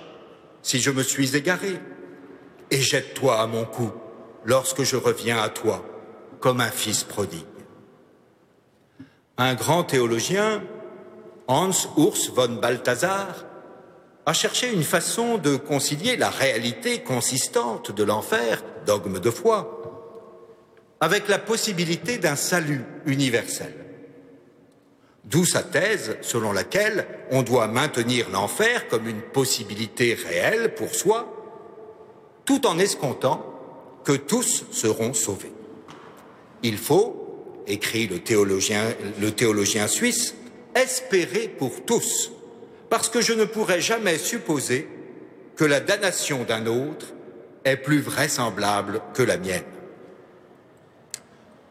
si 0.62 0.80
je 0.80 0.90
me 0.90 1.02
suis 1.02 1.36
égaré, 1.36 1.80
et 2.70 2.80
jette-toi 2.80 3.40
à 3.40 3.46
mon 3.46 3.64
cou 3.64 3.90
lorsque 4.44 4.82
je 4.82 4.96
reviens 4.96 5.40
à 5.42 5.48
toi 5.48 5.84
comme 6.40 6.60
un 6.60 6.70
fils 6.70 7.04
prodigue. 7.04 7.44
Un 9.36 9.54
grand 9.54 9.84
théologien, 9.84 10.62
Hans 11.46 11.70
Urs 11.96 12.32
von 12.34 12.56
Balthasar, 12.60 13.46
a 14.26 14.32
cherché 14.34 14.70
une 14.70 14.82
façon 14.82 15.38
de 15.38 15.56
concilier 15.56 16.16
la 16.16 16.28
réalité 16.28 17.02
consistante 17.02 17.92
de 17.92 18.04
l'enfer, 18.04 18.62
dogme 18.84 19.20
de 19.20 19.30
foi, 19.30 19.77
avec 21.00 21.28
la 21.28 21.38
possibilité 21.38 22.18
d'un 22.18 22.36
salut 22.36 22.84
universel. 23.06 23.72
D'où 25.24 25.44
sa 25.44 25.62
thèse 25.62 26.16
selon 26.22 26.52
laquelle 26.52 27.06
on 27.30 27.42
doit 27.42 27.68
maintenir 27.68 28.30
l'enfer 28.30 28.88
comme 28.88 29.06
une 29.06 29.20
possibilité 29.20 30.14
réelle 30.14 30.74
pour 30.74 30.94
soi, 30.94 31.34
tout 32.44 32.66
en 32.66 32.78
escomptant 32.78 33.44
que 34.04 34.12
tous 34.12 34.64
seront 34.72 35.12
sauvés. 35.12 35.52
Il 36.62 36.78
faut, 36.78 37.62
écrit 37.66 38.06
le 38.06 38.20
théologien, 38.20 39.86
suisse, 39.86 40.34
espérer 40.74 41.48
pour 41.48 41.84
tous, 41.84 42.32
parce 42.88 43.10
que 43.10 43.20
je 43.20 43.34
ne 43.34 43.44
pourrais 43.44 43.82
jamais 43.82 44.16
supposer 44.16 44.88
que 45.56 45.64
la 45.64 45.80
damnation 45.80 46.44
d'un 46.44 46.66
autre 46.66 47.06
est 47.64 47.76
plus 47.76 48.00
vraisemblable 48.00 49.02
que 49.12 49.22
la 49.22 49.36
mienne. 49.36 49.62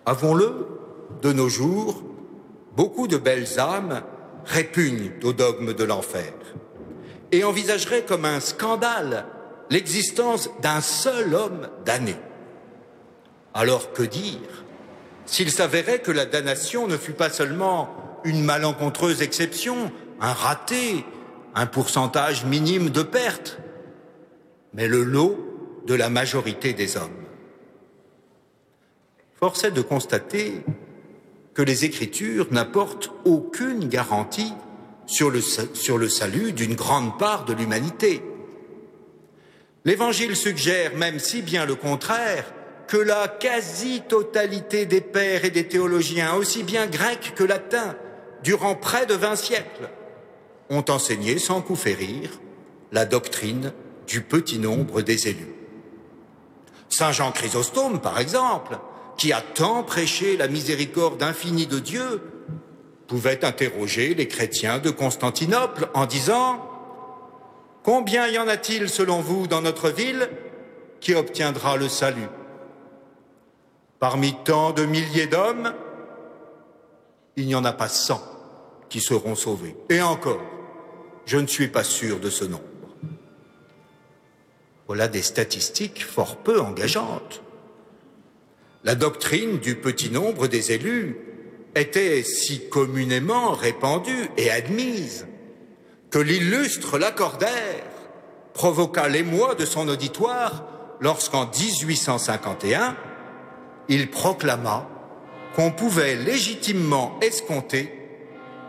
Avons-le, 0.08 0.68
de 1.22 1.34
nos 1.34 1.50
jours, 1.50 2.02
beaucoup 2.78 3.10
de 3.10 3.18
belles 3.18 3.60
âmes 3.60 4.04
répugnent 4.46 5.12
au 5.22 5.34
dogme 5.34 5.74
de 5.74 5.84
l'enfer 5.84 6.32
et 7.34 7.44
envisageraient 7.44 8.06
comme 8.06 8.24
un 8.24 8.40
scandale 8.40 9.26
l'existence 9.70 10.50
d'un 10.62 10.80
seul 10.80 11.36
homme 11.36 11.68
damné. 11.84 12.16
Alors 13.54 13.92
que 13.92 14.04
dire 14.04 14.64
s'il 15.26 15.52
s'avérait 15.52 16.00
que 16.00 16.12
la 16.12 16.26
damnation 16.26 16.88
ne 16.88 16.96
fut 16.96 17.12
pas 17.12 17.30
seulement 17.30 17.90
une 18.24 18.46
malencontreuse 18.46 19.22
exception, 19.22 19.92
un 20.22 20.32
raté, 20.32 21.04
un 21.54 21.66
pourcentage 21.66 22.46
minime 22.46 22.92
de 22.92 23.04
pertes, 23.04 23.60
mais 24.74 24.88
le 24.88 25.04
lot 25.04 25.84
de 25.86 25.96
la 25.96 26.10
majorité 26.10 26.72
des 26.72 26.96
hommes? 26.96 27.27
Force 29.40 29.64
est 29.64 29.72
de 29.72 29.82
constater 29.82 30.64
que 31.54 31.62
les 31.62 31.86
Écritures 31.86 32.48
n'apportent 32.52 33.12
aucune 33.24 33.88
garantie 33.88 34.54
sur 35.06 35.30
le, 35.30 35.42
sur 35.42 35.98
le 35.98 36.10
salut 36.10 36.54
d'une 36.54 36.76
grande 36.76 37.18
part 37.20 37.46
de 37.46 37.54
l'humanité. 37.54 38.24
L'Évangile 39.86 40.36
suggère 40.36 40.96
même 40.96 41.20
si 41.20 41.42
bien 41.42 41.66
le 41.66 41.76
contraire 41.76 42.52
que 42.88 42.98
la 42.98 43.28
quasi-totalité 43.28 44.86
des 44.86 45.02
pères 45.02 45.46
et 45.46 45.50
des 45.52 45.68
théologiens, 45.68 46.36
aussi 46.36 46.64
bien 46.64 46.88
grecs 46.88 47.34
que 47.36 47.44
latins, 47.44 47.96
durant 48.44 48.76
près 48.76 49.06
de 49.06 49.14
vingt 49.14 49.36
siècles, 49.36 49.90
ont 50.70 50.86
enseigné 50.90 51.38
sans 51.38 51.62
coup 51.62 51.76
férir 51.76 52.32
la 52.92 53.06
doctrine 53.06 53.74
du 54.08 54.22
petit 54.22 54.58
nombre 54.58 55.02
des 55.02 55.28
élus. 55.28 55.54
Saint 56.90 57.12
Jean 57.12 57.32
Chrysostome, 57.32 58.00
par 58.00 58.20
exemple, 58.20 58.78
qui 59.18 59.34
a 59.34 59.42
tant 59.42 59.84
prêché 59.84 60.38
la 60.38 60.48
miséricorde 60.48 61.22
infinie 61.24 61.68
de 61.68 61.80
Dieu, 61.80 62.22
pouvait 63.08 63.44
interroger 63.44 64.14
les 64.14 64.28
chrétiens 64.28 64.80
de 64.80 64.90
Constantinople 64.92 65.90
en 65.94 66.06
disant 66.06 66.64
Combien 67.84 68.28
y 68.28 68.38
en 68.38 68.48
a-t-il 68.48 68.90
selon 68.90 69.22
vous 69.22 69.48
dans 69.48 69.62
notre 69.62 69.90
ville 69.90 70.30
qui 71.00 71.16
obtiendra 71.16 71.78
le 71.78 71.88
salut? 71.88 72.28
Parmi 74.00 74.36
tant 74.44 74.72
de 74.72 74.84
milliers 74.84 75.28
d'hommes, 75.28 75.74
il 77.38 77.48
n'y 77.48 77.56
en 77.56 77.64
a 77.66 77.72
pas 77.72 77.88
cent 77.88 78.22
qui 78.90 79.00
seront 79.00 79.36
sauvés. 79.36 79.76
Et 79.90 80.02
encore, 80.02 80.42
je 81.26 81.38
ne 81.38 81.48
suis 81.48 81.70
pas 81.70 81.84
sûr 81.84 82.20
de 82.20 82.30
ce 82.30 82.46
nombre. 82.46 82.64
Voilà 84.88 85.08
des 85.08 85.22
statistiques 85.22 86.06
fort 86.06 86.38
peu 86.38 86.62
engageantes. 86.62 87.42
La 88.88 88.96
doctrine 88.96 89.58
du 89.58 89.76
petit 89.76 90.10
nombre 90.10 90.48
des 90.48 90.72
élus 90.72 91.18
était 91.76 92.24
si 92.24 92.70
communément 92.70 93.52
répandue 93.52 94.30
et 94.38 94.50
admise 94.50 95.28
que 96.10 96.20
l'illustre 96.20 96.98
Lacordaire 96.98 97.84
provoqua 98.54 99.10
l'émoi 99.10 99.56
de 99.56 99.66
son 99.66 99.90
auditoire 99.90 100.64
lorsqu'en 101.02 101.48
1851, 101.48 102.96
il 103.90 104.10
proclama 104.10 104.88
qu'on 105.54 105.72
pouvait 105.72 106.16
légitimement 106.16 107.20
escompter 107.22 107.92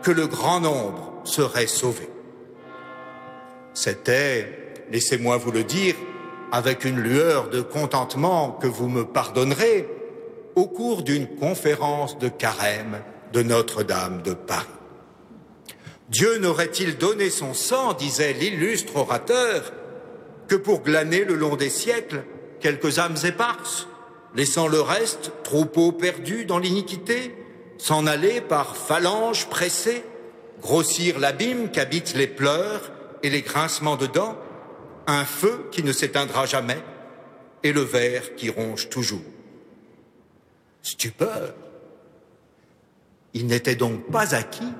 que 0.03 0.11
le 0.11 0.27
grand 0.27 0.59
nombre 0.59 1.13
serait 1.23 1.65
sauvé. 1.65 2.09
C'était, 3.73 4.73
laissez-moi 4.91 5.37
vous 5.37 5.53
le 5.53 5.63
dire, 5.63 5.95
avec 6.51 6.83
une 6.83 6.99
lueur 6.99 7.49
de 7.49 7.61
contentement 7.61 8.51
que 8.51 8.67
vous 8.67 8.89
me 8.89 9.05
pardonnerez, 9.05 9.87
au 10.59 10.67
cours 10.67 11.03
d'une 11.03 11.25
conférence 11.25 12.19
de 12.19 12.27
carême 12.27 13.01
de 13.31 13.41
Notre-Dame 13.41 14.21
de 14.23 14.33
Paris. 14.33 14.67
Dieu 16.09 16.37
n'aurait-il 16.37 16.97
donné 16.97 17.29
son 17.29 17.53
sang, 17.53 17.93
disait 17.93 18.33
l'illustre 18.33 18.97
orateur, 18.97 19.71
que 20.49 20.57
pour 20.57 20.81
glaner 20.81 21.23
le 21.23 21.35
long 21.35 21.55
des 21.55 21.69
siècles 21.69 22.23
quelques 22.59 22.99
âmes 22.99 23.15
éparses 23.23 23.87
laissant 24.35 24.67
le 24.67 24.81
reste, 24.81 25.31
troupeau 25.43 25.93
perdu 25.93 26.43
dans 26.43 26.59
l'iniquité, 26.59 27.33
s'en 27.77 28.05
aller 28.05 28.41
par 28.41 28.75
phalanges 28.75 29.47
pressées, 29.47 30.03
grossir 30.61 31.19
l'abîme 31.19 31.71
qu'habitent 31.71 32.15
les 32.15 32.27
pleurs 32.27 32.91
et 33.23 33.29
les 33.29 33.43
grincements 33.43 33.95
de 33.95 34.07
dents, 34.07 34.37
un 35.07 35.23
feu 35.23 35.69
qui 35.71 35.83
ne 35.83 35.93
s'éteindra 35.93 36.45
jamais 36.45 36.83
et 37.63 37.71
le 37.71 37.81
ver 37.81 38.35
qui 38.35 38.49
ronge 38.49 38.89
toujours. 38.89 39.21
Stupeur. 40.81 41.53
Il 43.33 43.47
n'était 43.47 43.75
donc 43.75 44.09
pas 44.11 44.33
acquis 44.35 44.73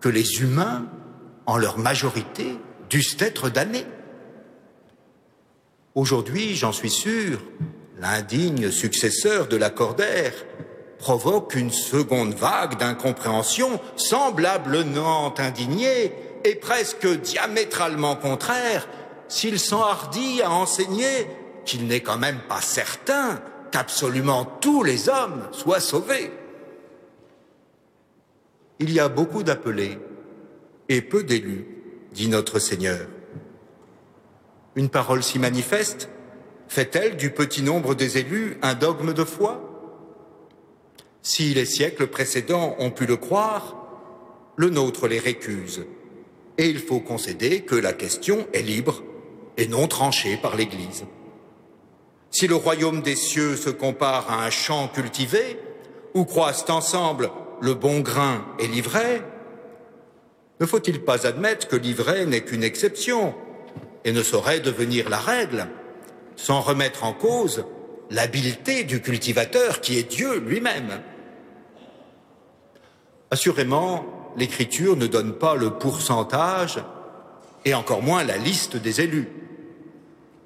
que 0.00 0.08
les 0.08 0.40
humains, 0.40 0.86
en 1.46 1.56
leur 1.56 1.78
majorité, 1.78 2.56
dussent 2.88 3.16
être 3.20 3.50
damnés. 3.50 3.86
Aujourd'hui, 5.94 6.54
j'en 6.54 6.72
suis 6.72 6.90
sûr, 6.90 7.40
l'indigne 7.98 8.70
successeur 8.70 9.48
de 9.48 9.56
l'accordaire 9.56 10.32
provoque 10.98 11.54
une 11.54 11.72
seconde 11.72 12.34
vague 12.34 12.78
d'incompréhension 12.78 13.80
semblablement 13.96 15.34
indignée 15.38 16.12
et 16.44 16.54
presque 16.54 17.06
diamétralement 17.06 18.16
contraire 18.16 18.86
s'il 19.28 19.58
s'enhardit 19.58 20.42
à 20.42 20.50
enseigner 20.50 21.26
qu'il 21.64 21.86
n'est 21.86 22.00
quand 22.00 22.18
même 22.18 22.40
pas 22.48 22.60
certain 22.60 23.40
qu'absolument 23.70 24.44
tous 24.44 24.82
les 24.82 25.08
hommes 25.08 25.48
soient 25.52 25.80
sauvés. 25.80 26.30
Il 28.78 28.92
y 28.92 29.00
a 29.00 29.08
beaucoup 29.08 29.42
d'appelés 29.42 29.98
et 30.88 31.02
peu 31.02 31.22
d'élus, 31.22 31.66
dit 32.12 32.28
notre 32.28 32.58
Seigneur. 32.58 33.06
Une 34.74 34.88
parole 34.88 35.22
si 35.22 35.38
manifeste 35.38 36.08
fait-elle 36.68 37.16
du 37.16 37.30
petit 37.30 37.62
nombre 37.62 37.94
des 37.94 38.18
élus 38.18 38.56
un 38.62 38.74
dogme 38.74 39.12
de 39.12 39.24
foi? 39.24 39.66
Si 41.22 41.52
les 41.52 41.66
siècles 41.66 42.06
précédents 42.06 42.76
ont 42.78 42.90
pu 42.90 43.06
le 43.06 43.16
croire, 43.16 43.76
le 44.56 44.70
nôtre 44.70 45.08
les 45.08 45.18
récuse. 45.18 45.84
Et 46.58 46.68
il 46.68 46.78
faut 46.78 47.00
concéder 47.00 47.62
que 47.62 47.74
la 47.74 47.92
question 47.92 48.46
est 48.52 48.62
libre 48.62 49.02
et 49.56 49.66
non 49.66 49.88
tranchée 49.88 50.36
par 50.36 50.56
l'Église. 50.56 51.04
Si 52.30 52.46
le 52.46 52.54
royaume 52.54 53.02
des 53.02 53.16
cieux 53.16 53.56
se 53.56 53.70
compare 53.70 54.30
à 54.30 54.44
un 54.44 54.50
champ 54.50 54.88
cultivé, 54.88 55.58
où 56.14 56.24
croissent 56.24 56.70
ensemble 56.70 57.30
le 57.60 57.74
bon 57.74 58.00
grain 58.00 58.46
et 58.58 58.68
l'ivraie, 58.68 59.22
ne 60.60 60.66
faut-il 60.66 61.02
pas 61.02 61.26
admettre 61.26 61.68
que 61.68 61.76
l'ivraie 61.76 62.26
n'est 62.26 62.42
qu'une 62.42 62.62
exception 62.62 63.34
et 64.04 64.12
ne 64.12 64.22
saurait 64.22 64.60
devenir 64.60 65.08
la 65.08 65.18
règle, 65.18 65.66
sans 66.36 66.60
remettre 66.60 67.04
en 67.04 67.12
cause 67.12 67.64
l'habileté 68.10 68.84
du 68.84 69.00
cultivateur 69.00 69.80
qui 69.80 69.98
est 69.98 70.10
Dieu 70.10 70.38
lui-même? 70.38 71.00
Assurément, 73.30 74.04
l'Écriture 74.36 74.96
ne 74.96 75.06
donne 75.06 75.34
pas 75.34 75.54
le 75.54 75.70
pourcentage 75.70 76.82
et 77.64 77.74
encore 77.74 78.02
moins 78.02 78.24
la 78.24 78.36
liste 78.36 78.76
des 78.76 79.00
élus. 79.00 79.28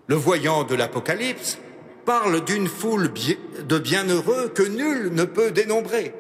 Le 0.07 0.17
voyant 0.17 0.65
de 0.65 0.75
l'Apocalypse 0.75 1.59
parle 2.05 2.45
d'une 2.45 2.69
foule 2.69 3.13
de 3.13 3.79
bienheureux 3.79 4.49
que 4.49 4.63
nul 4.63 5.13
ne 5.13 5.25
peut 5.25 5.51
dénombrer. 5.51 6.15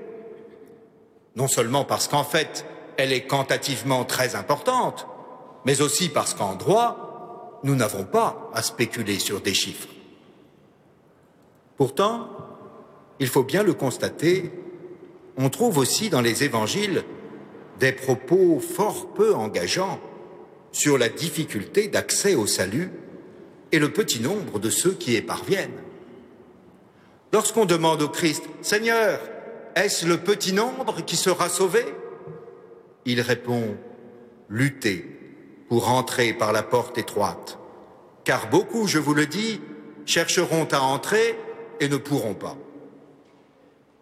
Non 1.37 1.49
seulement 1.49 1.85
parce 1.85 2.09
qu'en 2.09 2.25
fait, 2.25 2.65
elle 2.97 3.13
est 3.13 3.27
quantitativement 3.27 4.05
très 4.05 4.37
importante, 4.37 5.07
mais 5.65 5.81
aussi 5.81 6.09
parce 6.09 6.35
qu'en 6.35 6.55
droit, 6.55 7.61
nous 7.65 7.75
n'avons 7.75 8.05
pas 8.05 8.51
à 8.55 8.63
spéculer 8.63 9.19
sur 9.19 9.41
des 9.41 9.55
chiffres. 9.55 9.89
Pourtant, 11.77 12.29
il 13.19 13.29
faut 13.29 13.43
bien 13.43 13.63
le 13.63 13.75
constater, 13.75 14.53
on 15.37 15.51
trouve 15.51 15.79
aussi 15.79 16.11
dans 16.11 16.21
les 16.21 16.45
évangiles 16.45 17.05
des 17.81 17.93
propos 17.93 18.61
fort 18.61 19.13
peu 19.15 19.35
engageants 19.35 19.99
sur 20.71 20.99
la 20.99 21.09
difficulté 21.09 21.89
d'accès 21.89 22.35
au 22.35 22.47
salut 22.47 22.91
et 23.73 23.79
le 23.79 23.93
petit 23.93 24.21
nombre 24.21 24.59
de 24.59 24.71
ceux 24.71 24.93
qui 24.93 25.17
y 25.17 25.23
parviennent. 25.23 25.83
Lorsqu'on 27.33 27.65
demande 27.65 28.03
au 28.03 28.09
Christ, 28.09 28.45
Seigneur, 28.63 29.21
est-ce 29.75 30.07
le 30.07 30.19
petit 30.19 30.53
nombre 30.53 31.05
qui 31.05 31.17
sera 31.17 31.49
sauvé? 31.49 31.85
Il 33.05 33.21
répond, 33.21 33.77
luttez 34.49 35.05
pour 35.69 35.91
entrer 35.91 36.33
par 36.33 36.53
la 36.53 36.63
porte 36.63 36.97
étroite, 36.97 37.59
car 38.23 38.49
beaucoup, 38.49 38.87
je 38.87 38.99
vous 38.99 39.15
le 39.15 39.27
dis, 39.27 39.61
chercheront 40.07 40.69
à 40.71 40.81
entrer 40.81 41.37
et 41.81 41.89
ne 41.89 41.97
pourront 41.97 42.35
pas. 42.35 42.57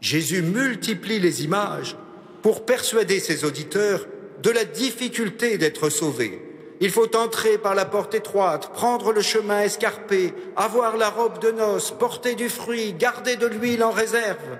Jésus 0.01 0.43
multiplie 0.43 1.21
les 1.21 1.45
images 1.45 1.97
pour 2.43 2.67
persuader 2.67 3.21
ses 3.21 3.45
auditeurs 3.45 4.07
de 4.43 4.51
la 4.51 4.65
difficulté 4.65 5.57
d'être 5.57 5.89
sauvés 5.89 6.52
il 6.83 6.91
faut 6.91 7.17
entrer 7.17 7.59
par 7.59 7.77
la 7.77 7.85
porte 7.85 8.13
étroite, 8.13 8.73
prendre 8.73 9.13
le 9.13 9.23
chemin 9.23 9.61
escarpé, 9.61 10.35
avoir 10.57 10.97
la 10.97 11.11
robe 11.11 11.39
de 11.39 11.53
noces, 11.53 11.93
porter 11.93 12.35
du 12.35 12.49
fruit, 12.49 12.93
garder 12.93 13.37
de 13.37 13.47
l'huile 13.47 13.85
en 13.85 13.93
réserve. 13.93 14.59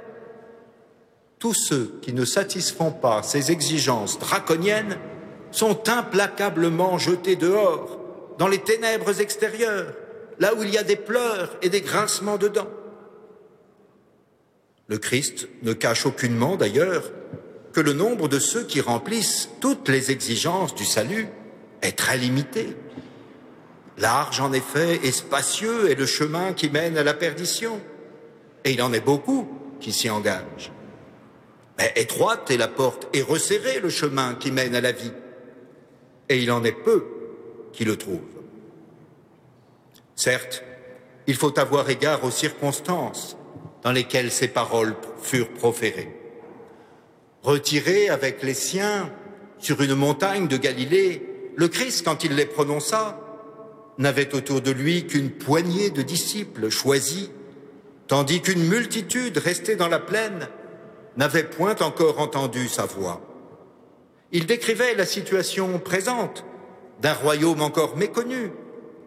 Tous 1.41 1.53
ceux 1.53 1.99
qui 2.01 2.13
ne 2.13 2.25
satisfont 2.25 2.93
pas 2.93 3.25
ces 3.25 3.51
exigences 3.51 4.21
draconiennes 4.21 4.99
sont 5.51 5.89
implacablement 5.89 6.97
jetés 6.97 7.35
dehors, 7.35 7.99
dans 8.39 8.47
les 8.47 8.61
ténèbres 8.61 9.21
extérieures, 9.21 9.93
là 10.39 10.55
où 10.55 10.63
il 10.63 10.71
y 10.71 10.79
a 10.79 10.85
des 10.85 10.95
pleurs 10.95 11.57
et 11.61 11.71
des 11.71 11.81
grincements 11.81 12.39
de 12.39 12.47
dents. 12.47 12.71
Le 14.87 14.99
Christ 14.99 15.49
ne 15.63 15.73
cache 15.73 16.07
aucunement, 16.07 16.55
d'ailleurs, 16.55 17.03
que 17.73 17.81
le 17.81 17.95
nombre 17.95 18.29
de 18.29 18.39
ceux 18.39 18.63
qui 18.63 18.81
remplissent 18.81 19.49
toutes 19.61 19.89
les 19.89 20.13
exigences 20.13 20.77
du 20.77 20.85
salut 20.85 21.27
est 21.83 21.99
très 21.99 22.17
limité. 22.17 22.77
Large, 23.99 24.41
en 24.41 24.53
effet, 24.53 25.01
et 25.05 25.13
spacieux 25.13 25.91
est 25.91 25.95
le 25.95 26.07
chemin 26.07 26.55
qui 26.55 26.71
mène 26.71 26.97
à 26.97 27.03
la 27.03 27.15
perdition. 27.15 27.81
Et 28.65 28.73
il 28.73 28.83
en 28.83 28.93
est 28.93 29.05
beaucoup 29.05 29.49
qui 29.81 29.93
s'y 29.93 30.09
engagent. 30.09 30.73
Mais 31.79 31.93
étroite 31.97 32.51
est 32.51 32.57
la 32.57 32.69
porte 32.69 33.09
et 33.13 33.23
resserré 33.23 33.81
le 33.81 33.91
chemin 33.91 34.35
qui 34.35 34.51
mène 34.51 34.75
à 34.75 34.81
la 34.81 34.93
vie. 34.93 35.13
Et 36.29 36.39
il 36.39 36.51
en 36.51 36.65
est 36.65 36.73
peu 36.73 37.05
qui 37.73 37.85
le 37.85 37.97
trouvent. 37.97 38.21
Certes, 40.15 40.63
il 41.27 41.35
faut 41.35 41.59
avoir 41.59 41.89
égard 41.91 42.25
aux 42.25 42.31
circonstances 42.31 43.37
dans 43.83 43.93
lesquelles 43.93 44.31
ces 44.31 44.49
paroles 44.49 44.95
furent 45.21 45.53
proférées. 45.53 46.17
Retiré 47.43 48.09
avec 48.09 48.43
les 48.43 48.55
siens 48.55 49.11
sur 49.59 49.81
une 49.83 49.95
montagne 49.95 50.47
de 50.47 50.57
Galilée, 50.57 51.32
le 51.57 51.69
Christ, 51.69 52.05
quand 52.05 52.25
il 52.25 52.35
les 52.35 52.47
prononça, 52.47 53.19
n'avait 53.99 54.35
autour 54.35 54.61
de 54.61 54.71
lui 54.71 55.07
qu'une 55.07 55.31
poignée 55.31 55.91
de 55.91 56.03
disciples 56.03 56.71
choisis, 56.71 57.31
tandis 58.07 58.41
qu'une 58.41 58.67
multitude 58.67 59.39
restée 59.39 59.77
dans 59.77 59.89
la 59.89 59.99
plaine 59.99 60.49
n'avait 61.17 61.45
point 61.45 61.77
encore 61.81 62.21
entendu 62.21 62.69
sa 62.69 62.87
voix. 62.87 63.21
Il 64.33 64.47
décrivait 64.47 64.95
la 64.95 65.05
situation 65.05 65.79
présente 65.79 66.45
d'un 67.01 67.13
royaume 67.13 67.61
encore 67.61 67.97
méconnu, 67.97 68.51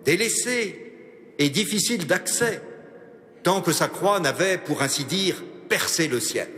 délaissé 0.04 0.94
et 1.40 1.50
difficile 1.50 2.06
d'accès, 2.06 2.62
tant 3.42 3.62
que 3.62 3.72
sa 3.72 3.88
croix 3.88 4.20
n'avait, 4.20 4.58
pour 4.58 4.84
ainsi 4.84 5.04
dire, 5.04 5.44
percé 5.68 6.08
le 6.08 6.20
ciel. 6.20 6.50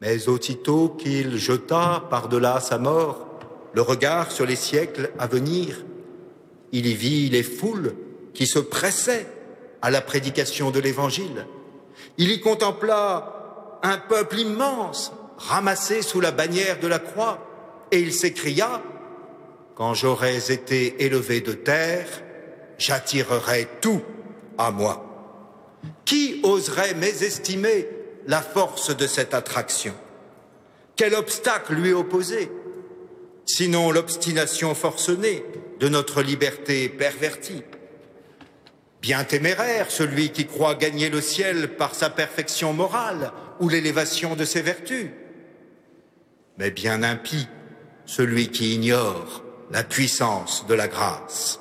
Mais 0.00 0.28
aussitôt 0.28 0.90
qu'il 0.90 1.38
jeta 1.38 2.04
par-delà 2.10 2.60
sa 2.60 2.78
mort 2.78 3.27
le 3.78 3.82
regard 3.82 4.32
sur 4.32 4.44
les 4.44 4.56
siècles 4.56 5.12
à 5.20 5.28
venir, 5.28 5.84
il 6.72 6.84
y 6.84 6.94
vit 6.94 7.28
les 7.28 7.44
foules 7.44 7.94
qui 8.34 8.48
se 8.48 8.58
pressaient 8.58 9.28
à 9.82 9.92
la 9.92 10.00
prédication 10.00 10.72
de 10.72 10.80
l'Évangile. 10.80 11.46
Il 12.16 12.32
y 12.32 12.40
contempla 12.40 13.78
un 13.84 13.98
peuple 13.98 14.40
immense 14.40 15.12
ramassé 15.36 16.02
sous 16.02 16.20
la 16.20 16.32
bannière 16.32 16.80
de 16.80 16.88
la 16.88 16.98
croix, 16.98 17.38
et 17.92 18.00
il 18.00 18.12
s'écria, 18.12 18.82
Quand 19.76 19.94
j'aurais 19.94 20.50
été 20.50 21.04
élevé 21.04 21.40
de 21.40 21.52
terre, 21.52 22.08
j'attirerai 22.78 23.68
tout 23.80 24.02
à 24.58 24.72
moi. 24.72 25.78
Qui 26.04 26.40
oserait 26.42 26.94
mésestimer 26.94 27.88
la 28.26 28.42
force 28.42 28.96
de 28.96 29.06
cette 29.06 29.34
attraction? 29.34 29.94
Quel 30.96 31.14
obstacle 31.14 31.74
lui 31.74 31.92
opposer? 31.92 32.50
Sinon 33.48 33.90
l'obstination 33.90 34.74
forcenée 34.74 35.42
de 35.80 35.88
notre 35.88 36.22
liberté 36.22 36.88
pervertie. 36.90 37.62
Bien 39.00 39.24
téméraire 39.24 39.90
celui 39.90 40.30
qui 40.30 40.46
croit 40.46 40.74
gagner 40.74 41.08
le 41.08 41.22
ciel 41.22 41.76
par 41.76 41.94
sa 41.94 42.10
perfection 42.10 42.74
morale 42.74 43.32
ou 43.58 43.70
l'élévation 43.70 44.36
de 44.36 44.44
ses 44.44 44.60
vertus, 44.60 45.08
mais 46.58 46.70
bien 46.70 47.02
impie 47.02 47.48
celui 48.04 48.48
qui 48.48 48.74
ignore 48.74 49.42
la 49.70 49.82
puissance 49.82 50.66
de 50.66 50.74
la 50.74 50.86
grâce. 50.86 51.58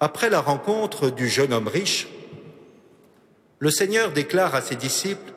Après 0.00 0.30
la 0.30 0.40
rencontre 0.40 1.10
du 1.10 1.28
jeune 1.28 1.52
homme 1.52 1.68
riche, 1.68 2.08
le 3.58 3.70
Seigneur 3.70 4.10
déclare 4.10 4.54
à 4.54 4.62
ses 4.62 4.76
disciples, 4.76 5.32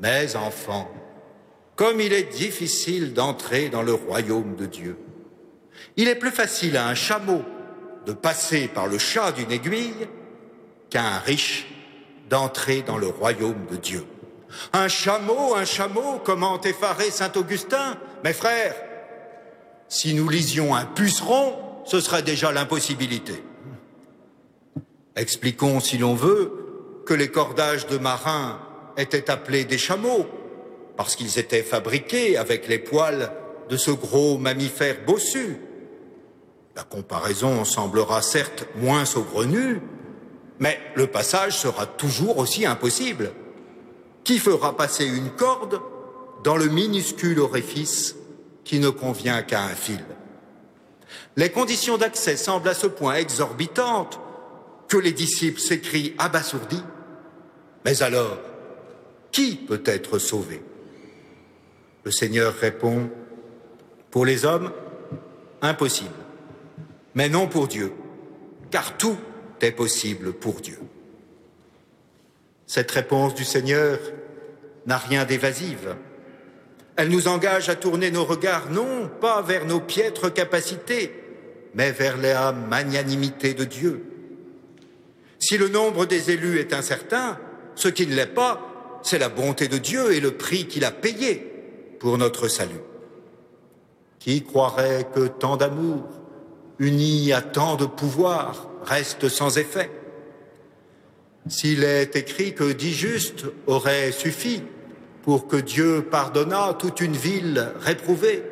Mes 0.00 0.34
enfants, 0.36 0.90
comme 1.80 2.02
il 2.02 2.12
est 2.12 2.24
difficile 2.36 3.14
d'entrer 3.14 3.70
dans 3.70 3.80
le 3.80 3.94
royaume 3.94 4.54
de 4.54 4.66
Dieu. 4.66 4.98
Il 5.96 6.08
est 6.08 6.14
plus 6.14 6.30
facile 6.30 6.76
à 6.76 6.86
un 6.86 6.94
chameau 6.94 7.42
de 8.04 8.12
passer 8.12 8.68
par 8.68 8.86
le 8.86 8.98
chat 8.98 9.32
d'une 9.32 9.50
aiguille 9.50 10.06
qu'à 10.90 11.02
un 11.02 11.18
riche 11.20 11.68
d'entrer 12.28 12.82
dans 12.82 12.98
le 12.98 13.06
royaume 13.06 13.64
de 13.70 13.76
Dieu. 13.76 14.04
Un 14.74 14.88
chameau, 14.88 15.54
un 15.54 15.64
chameau, 15.64 16.20
comment 16.22 16.60
effarer 16.60 17.10
Saint 17.10 17.32
Augustin? 17.34 17.96
Mes 18.24 18.34
frères, 18.34 18.74
si 19.88 20.12
nous 20.12 20.28
lisions 20.28 20.74
un 20.74 20.84
puceron, 20.84 21.54
ce 21.86 21.98
serait 22.00 22.22
déjà 22.22 22.52
l'impossibilité. 22.52 23.42
Expliquons, 25.16 25.80
si 25.80 25.96
l'on 25.96 26.14
veut, 26.14 27.02
que 27.06 27.14
les 27.14 27.30
cordages 27.30 27.86
de 27.86 27.96
marins 27.96 28.60
étaient 28.98 29.30
appelés 29.30 29.64
des 29.64 29.78
chameaux, 29.78 30.26
parce 31.00 31.16
qu'ils 31.16 31.38
étaient 31.38 31.62
fabriqués 31.62 32.36
avec 32.36 32.68
les 32.68 32.78
poils 32.78 33.32
de 33.70 33.78
ce 33.78 33.90
gros 33.90 34.36
mammifère 34.36 34.96
bossu. 35.06 35.56
La 36.76 36.82
comparaison 36.82 37.64
semblera 37.64 38.20
certes 38.20 38.66
moins 38.76 39.06
saugrenue, 39.06 39.80
mais 40.58 40.78
le 40.96 41.06
passage 41.06 41.56
sera 41.56 41.86
toujours 41.86 42.36
aussi 42.36 42.66
impossible. 42.66 43.32
Qui 44.24 44.38
fera 44.38 44.76
passer 44.76 45.06
une 45.06 45.30
corde 45.30 45.80
dans 46.44 46.58
le 46.58 46.66
minuscule 46.66 47.40
orifice 47.40 48.14
qui 48.64 48.78
ne 48.78 48.90
convient 48.90 49.40
qu'à 49.40 49.62
un 49.62 49.74
fil? 49.74 50.04
Les 51.34 51.48
conditions 51.48 51.96
d'accès 51.96 52.36
semblent 52.36 52.68
à 52.68 52.74
ce 52.74 52.88
point 52.88 53.14
exorbitantes 53.14 54.20
que 54.86 54.98
les 54.98 55.12
disciples 55.12 55.60
s'écrient 55.60 56.14
abasourdis. 56.18 56.84
Mais 57.86 58.02
alors, 58.02 58.36
qui 59.32 59.54
peut 59.54 59.82
être 59.86 60.18
sauvé? 60.18 60.62
Le 62.04 62.10
Seigneur 62.10 62.54
répond, 62.54 63.10
pour 64.10 64.24
les 64.24 64.44
hommes, 64.44 64.72
impossible, 65.60 66.10
mais 67.14 67.28
non 67.28 67.46
pour 67.46 67.68
Dieu, 67.68 67.92
car 68.70 68.96
tout 68.96 69.16
est 69.60 69.72
possible 69.72 70.32
pour 70.32 70.60
Dieu. 70.60 70.78
Cette 72.66 72.90
réponse 72.90 73.34
du 73.34 73.44
Seigneur 73.44 73.98
n'a 74.86 74.96
rien 74.96 75.24
d'évasive. 75.24 75.96
Elle 76.96 77.08
nous 77.08 77.28
engage 77.28 77.68
à 77.68 77.76
tourner 77.76 78.10
nos 78.10 78.24
regards 78.24 78.70
non 78.70 79.10
pas 79.20 79.42
vers 79.42 79.66
nos 79.66 79.80
piètres 79.80 80.30
capacités, 80.32 81.12
mais 81.74 81.92
vers 81.92 82.16
la 82.16 82.52
magnanimité 82.52 83.54
de 83.54 83.64
Dieu. 83.64 84.04
Si 85.38 85.58
le 85.58 85.68
nombre 85.68 86.06
des 86.06 86.30
élus 86.30 86.58
est 86.58 86.72
incertain, 86.72 87.38
ce 87.74 87.88
qui 87.88 88.06
ne 88.06 88.14
l'est 88.14 88.26
pas, 88.26 89.00
c'est 89.02 89.18
la 89.18 89.28
bonté 89.28 89.68
de 89.68 89.78
Dieu 89.78 90.12
et 90.12 90.20
le 90.20 90.32
prix 90.32 90.66
qu'il 90.66 90.84
a 90.84 90.90
payé 90.90 91.49
pour 92.00 92.18
notre 92.18 92.48
salut. 92.48 92.80
Qui 94.18 94.42
croirait 94.42 95.06
que 95.14 95.28
tant 95.28 95.56
d'amour, 95.56 96.02
uni 96.78 97.32
à 97.32 97.42
tant 97.42 97.76
de 97.76 97.86
pouvoir, 97.86 98.68
reste 98.84 99.28
sans 99.28 99.58
effet? 99.58 99.90
S'il 101.46 101.84
est 101.84 102.16
écrit 102.16 102.54
que 102.54 102.72
dix 102.72 102.92
justes 102.92 103.44
auraient 103.66 104.12
suffi 104.12 104.62
pour 105.22 105.46
que 105.46 105.56
Dieu 105.56 106.06
pardonnât 106.10 106.74
toute 106.78 107.00
une 107.00 107.16
ville 107.16 107.72
réprouvée, 107.80 108.42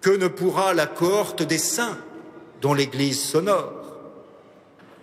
que 0.00 0.10
ne 0.10 0.28
pourra 0.28 0.72
la 0.72 0.86
cohorte 0.86 1.42
des 1.42 1.58
saints 1.58 1.98
dont 2.62 2.74
l'Église 2.74 3.22
s'honore? 3.22 3.74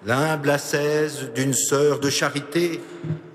L'humble 0.05 0.49
ascèse 0.49 1.31
d'une 1.35 1.53
sœur 1.53 1.99
de 1.99 2.09
charité 2.09 2.81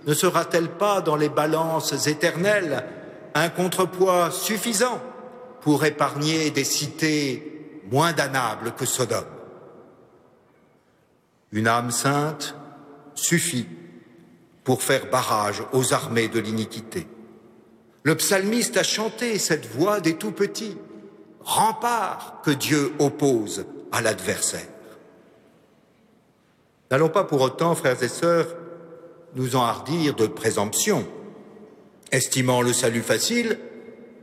ne 0.06 0.14
sera-t-elle 0.14 0.68
pas 0.68 1.00
dans 1.00 1.16
les 1.16 1.28
balances 1.28 2.06
éternelles 2.08 2.84
un 3.34 3.48
contrepoids 3.48 4.30
suffisant 4.30 5.00
pour 5.60 5.84
épargner 5.84 6.50
des 6.50 6.64
cités 6.64 7.80
moins 7.90 8.12
damnables 8.12 8.72
que 8.72 8.86
Sodome 8.86 9.24
Une 11.52 11.68
âme 11.68 11.90
sainte 11.90 12.54
suffit 13.14 13.68
pour 14.64 14.82
faire 14.82 15.10
barrage 15.10 15.62
aux 15.72 15.92
armées 15.92 16.28
de 16.28 16.40
l'iniquité. 16.40 17.06
Le 18.04 18.16
psalmiste 18.16 18.76
a 18.76 18.82
chanté 18.82 19.38
cette 19.38 19.66
voix 19.66 20.00
des 20.00 20.14
tout 20.14 20.32
petits, 20.32 20.76
rempart 21.40 22.40
que 22.44 22.50
Dieu 22.50 22.92
oppose 22.98 23.64
à 23.92 24.00
l'adversaire. 24.00 24.66
N'allons 26.90 27.08
pas 27.08 27.24
pour 27.24 27.40
autant, 27.40 27.74
frères 27.74 28.02
et 28.02 28.08
sœurs, 28.08 28.48
nous 29.34 29.56
enhardir 29.56 30.14
de 30.14 30.26
présomption, 30.26 31.06
estimant 32.12 32.62
le 32.62 32.72
salut 32.72 33.02
facile 33.02 33.58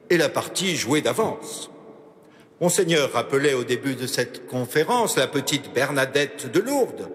et 0.09 0.17
la 0.17 0.29
partie 0.29 0.75
jouée 0.75 1.01
d'avance. 1.01 1.69
Monseigneur 2.61 3.11
rappelait 3.11 3.53
au 3.53 3.63
début 3.63 3.95
de 3.95 4.07
cette 4.07 4.47
conférence 4.47 5.17
la 5.17 5.27
petite 5.27 5.73
Bernadette 5.73 6.51
de 6.51 6.59
Lourdes, 6.59 7.09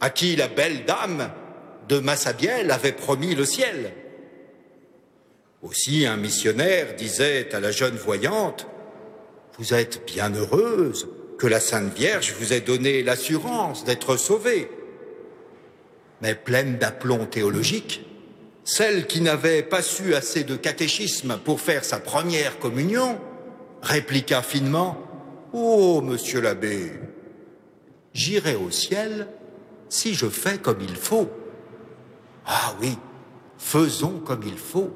à 0.00 0.10
qui 0.10 0.36
la 0.36 0.48
belle 0.48 0.84
dame 0.84 1.30
de 1.88 1.98
Massabielle 1.98 2.70
avait 2.70 2.92
promis 2.92 3.34
le 3.34 3.44
ciel. 3.44 3.92
Aussi 5.62 6.06
un 6.06 6.16
missionnaire 6.16 6.94
disait 6.96 7.54
à 7.54 7.60
la 7.60 7.72
jeune 7.72 7.96
voyante, 7.96 8.66
Vous 9.58 9.74
êtes 9.74 10.04
bien 10.06 10.30
heureuse, 10.32 11.08
que 11.38 11.46
la 11.46 11.60
Sainte 11.60 11.96
Vierge 11.96 12.34
vous 12.38 12.52
ait 12.52 12.60
donné 12.60 13.02
l'assurance 13.02 13.84
d'être 13.84 14.16
sauvée. 14.16 14.68
Mais 16.20 16.34
pleine 16.34 16.78
d'aplomb 16.78 17.26
théologique, 17.26 18.07
celle 18.68 19.06
qui 19.06 19.22
n'avait 19.22 19.62
pas 19.62 19.80
su 19.80 20.14
assez 20.14 20.44
de 20.44 20.54
catéchisme 20.54 21.38
pour 21.42 21.58
faire 21.58 21.86
sa 21.86 22.00
première 22.00 22.58
communion 22.58 23.18
répliqua 23.80 24.42
finement 24.42 24.98
Oh, 25.54 26.02
monsieur 26.02 26.42
l'abbé, 26.42 26.92
j'irai 28.12 28.56
au 28.56 28.70
ciel 28.70 29.28
si 29.88 30.12
je 30.12 30.26
fais 30.26 30.58
comme 30.58 30.82
il 30.82 30.96
faut. 30.96 31.30
Ah 32.44 32.74
oui, 32.82 32.98
faisons 33.56 34.20
comme 34.20 34.42
il 34.42 34.58
faut, 34.58 34.94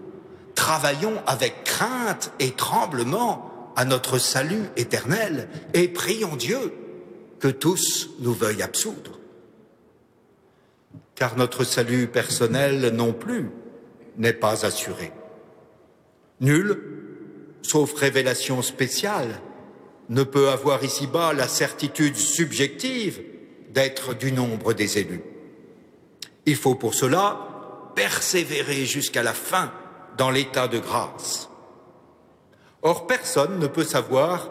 travaillons 0.55 1.23
avec 1.27 1.65
crainte 1.65 2.31
et 2.41 2.51
tremblement 2.51 3.73
à 3.75 3.87
notre 3.87 4.19
salut 4.19 4.65
éternel 4.77 5.49
et 5.73 5.89
prions 5.89 6.37
Dieu 6.37 6.75
que 7.41 7.49
tous 7.49 8.11
nous 8.21 8.35
veuillent 8.35 8.63
absoudre. 8.63 9.19
Car 11.15 11.39
notre 11.39 11.65
salut 11.65 12.07
personnel 12.07 12.91
non 12.95 13.15
plus 13.15 13.49
n'est 14.17 14.33
pas 14.33 14.65
assuré. 14.65 15.13
Nul, 16.41 16.83
sauf 17.63 17.93
révélation 17.95 18.63
spéciale, 18.63 19.41
ne 20.09 20.25
peut 20.25 20.49
avoir 20.49 20.85
ici-bas 20.85 21.33
la 21.33 21.49
certitude 21.49 22.17
subjective 22.17 23.23
d'être 23.71 24.15
du 24.15 24.33
nombre 24.33 24.75
des 24.75 24.99
élus. 24.99 25.23
Il 26.45 26.57
faut 26.57 26.75
pour 26.75 26.95
cela 26.95 27.93
persévérer 27.95 28.85
jusqu'à 28.85 29.23
la 29.23 29.33
fin 29.33 29.73
dans 30.19 30.31
l'état 30.31 30.69
de 30.69 30.79
grâce. 30.79 31.49
Or, 32.83 33.07
personne 33.07 33.59
ne 33.59 33.67
peut 33.67 33.85
savoir 33.85 34.51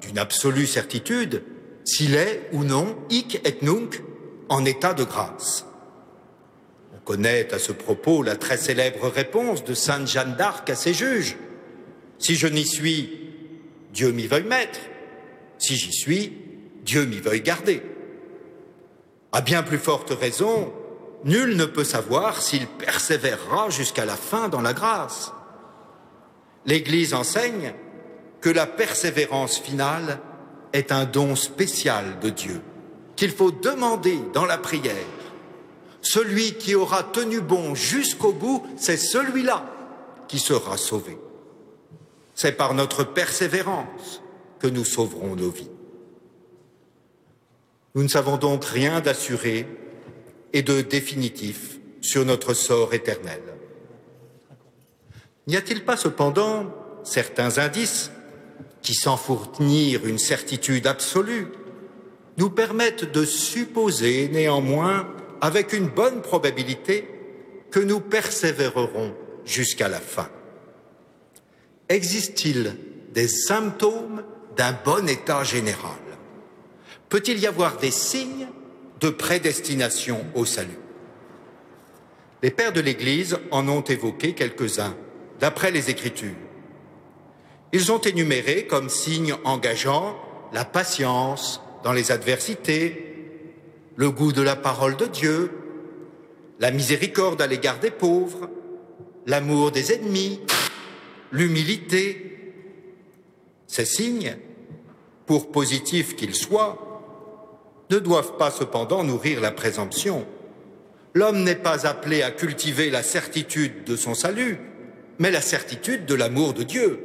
d'une 0.00 0.18
absolue 0.18 0.66
certitude 0.66 1.42
s'il 1.84 2.14
est 2.14 2.48
ou 2.52 2.64
non 2.64 2.96
hic 3.10 3.40
et 3.44 3.64
nunc 3.64 4.02
en 4.48 4.64
état 4.64 4.94
de 4.94 5.04
grâce. 5.04 5.66
On 7.10 7.14
connaît 7.14 7.52
à 7.52 7.58
ce 7.58 7.72
propos 7.72 8.22
la 8.22 8.36
très 8.36 8.56
célèbre 8.56 9.08
réponse 9.08 9.64
de 9.64 9.74
Sainte 9.74 10.06
Jeanne 10.06 10.36
d'Arc 10.36 10.70
à 10.70 10.76
ses 10.76 10.94
juges. 10.94 11.36
Si 12.20 12.36
je 12.36 12.46
n'y 12.46 12.64
suis, 12.64 13.32
Dieu 13.92 14.12
m'y 14.12 14.28
veuille 14.28 14.44
mettre. 14.44 14.78
Si 15.58 15.74
j'y 15.74 15.92
suis, 15.92 16.32
Dieu 16.84 17.06
m'y 17.06 17.18
veuille 17.18 17.40
garder. 17.40 17.82
À 19.32 19.40
bien 19.40 19.64
plus 19.64 19.78
forte 19.78 20.10
raison, 20.10 20.72
nul 21.24 21.56
ne 21.56 21.64
peut 21.64 21.82
savoir 21.82 22.40
s'il 22.40 22.68
persévérera 22.68 23.70
jusqu'à 23.70 24.04
la 24.04 24.14
fin 24.14 24.48
dans 24.48 24.60
la 24.60 24.72
grâce. 24.72 25.32
L'Église 26.64 27.12
enseigne 27.12 27.74
que 28.40 28.50
la 28.50 28.68
persévérance 28.68 29.58
finale 29.58 30.20
est 30.72 30.92
un 30.92 31.06
don 31.06 31.34
spécial 31.34 32.20
de 32.20 32.30
Dieu, 32.30 32.60
qu'il 33.16 33.32
faut 33.32 33.50
demander 33.50 34.20
dans 34.32 34.46
la 34.46 34.58
prière. 34.58 35.19
Celui 36.02 36.54
qui 36.54 36.74
aura 36.74 37.02
tenu 37.02 37.40
bon 37.40 37.74
jusqu'au 37.74 38.32
bout, 38.32 38.66
c'est 38.76 38.96
celui-là 38.96 39.66
qui 40.28 40.38
sera 40.38 40.76
sauvé. 40.76 41.18
C'est 42.34 42.52
par 42.52 42.74
notre 42.74 43.04
persévérance 43.04 44.22
que 44.58 44.66
nous 44.66 44.84
sauverons 44.84 45.36
nos 45.36 45.50
vies. 45.50 45.70
Nous 47.94 48.02
ne 48.02 48.08
savons 48.08 48.36
donc 48.36 48.64
rien 48.64 49.00
d'assuré 49.00 49.66
et 50.52 50.62
de 50.62 50.80
définitif 50.80 51.78
sur 52.00 52.24
notre 52.24 52.54
sort 52.54 52.94
éternel. 52.94 53.40
N'y 55.46 55.56
a-t-il 55.56 55.84
pas 55.84 55.96
cependant 55.96 56.72
certains 57.02 57.58
indices 57.58 58.10
qui, 58.82 58.94
sans 58.94 59.16
fournir 59.16 60.06
une 60.06 60.18
certitude 60.18 60.86
absolue, 60.86 61.48
nous 62.36 62.50
permettent 62.50 63.10
de 63.10 63.24
supposer 63.24 64.28
néanmoins, 64.28 65.08
avec 65.40 65.72
une 65.72 65.88
bonne 65.88 66.22
probabilité, 66.22 67.08
que 67.70 67.80
nous 67.80 68.00
persévérerons 68.00 69.14
jusqu'à 69.44 69.88
la 69.88 70.00
fin. 70.00 70.28
Existe-t-il 71.88 72.76
des 73.12 73.28
symptômes 73.28 74.22
d'un 74.56 74.76
bon 74.84 75.08
état 75.08 75.44
général? 75.44 75.98
Peut-il 77.08 77.38
y 77.38 77.46
avoir 77.46 77.76
des 77.78 77.90
signes 77.90 78.48
de 79.00 79.10
prédestination 79.10 80.24
au 80.34 80.44
salut? 80.44 80.78
Les 82.42 82.50
pères 82.50 82.72
de 82.72 82.80
l'Église 82.80 83.38
en 83.50 83.68
ont 83.68 83.82
évoqué 83.82 84.34
quelques-uns, 84.34 84.96
d'après 85.40 85.70
les 85.70 85.90
Écritures. 85.90 86.30
Ils 87.72 87.92
ont 87.92 88.00
énuméré 88.00 88.66
comme 88.66 88.88
signes 88.88 89.34
engageants 89.44 90.16
la 90.52 90.64
patience 90.64 91.62
dans 91.84 91.92
les 91.92 92.12
adversités, 92.12 93.09
le 94.00 94.10
goût 94.10 94.32
de 94.32 94.40
la 94.40 94.56
parole 94.56 94.96
de 94.96 95.04
Dieu, 95.04 95.50
la 96.58 96.70
miséricorde 96.70 97.42
à 97.42 97.46
l'égard 97.46 97.80
des 97.80 97.90
pauvres, 97.90 98.48
l'amour 99.26 99.72
des 99.72 99.92
ennemis, 99.92 100.40
l'humilité. 101.32 102.54
Ces 103.66 103.84
signes, 103.84 104.38
pour 105.26 105.52
positifs 105.52 106.16
qu'ils 106.16 106.34
soient, 106.34 106.78
ne 107.90 107.98
doivent 107.98 108.38
pas 108.38 108.50
cependant 108.50 109.04
nourrir 109.04 109.42
la 109.42 109.50
présomption. 109.50 110.26
L'homme 111.12 111.42
n'est 111.42 111.54
pas 111.54 111.86
appelé 111.86 112.22
à 112.22 112.30
cultiver 112.30 112.88
la 112.88 113.02
certitude 113.02 113.84
de 113.84 113.96
son 113.96 114.14
salut, 114.14 114.60
mais 115.18 115.30
la 115.30 115.42
certitude 115.42 116.06
de 116.06 116.14
l'amour 116.14 116.54
de 116.54 116.62
Dieu. 116.62 117.04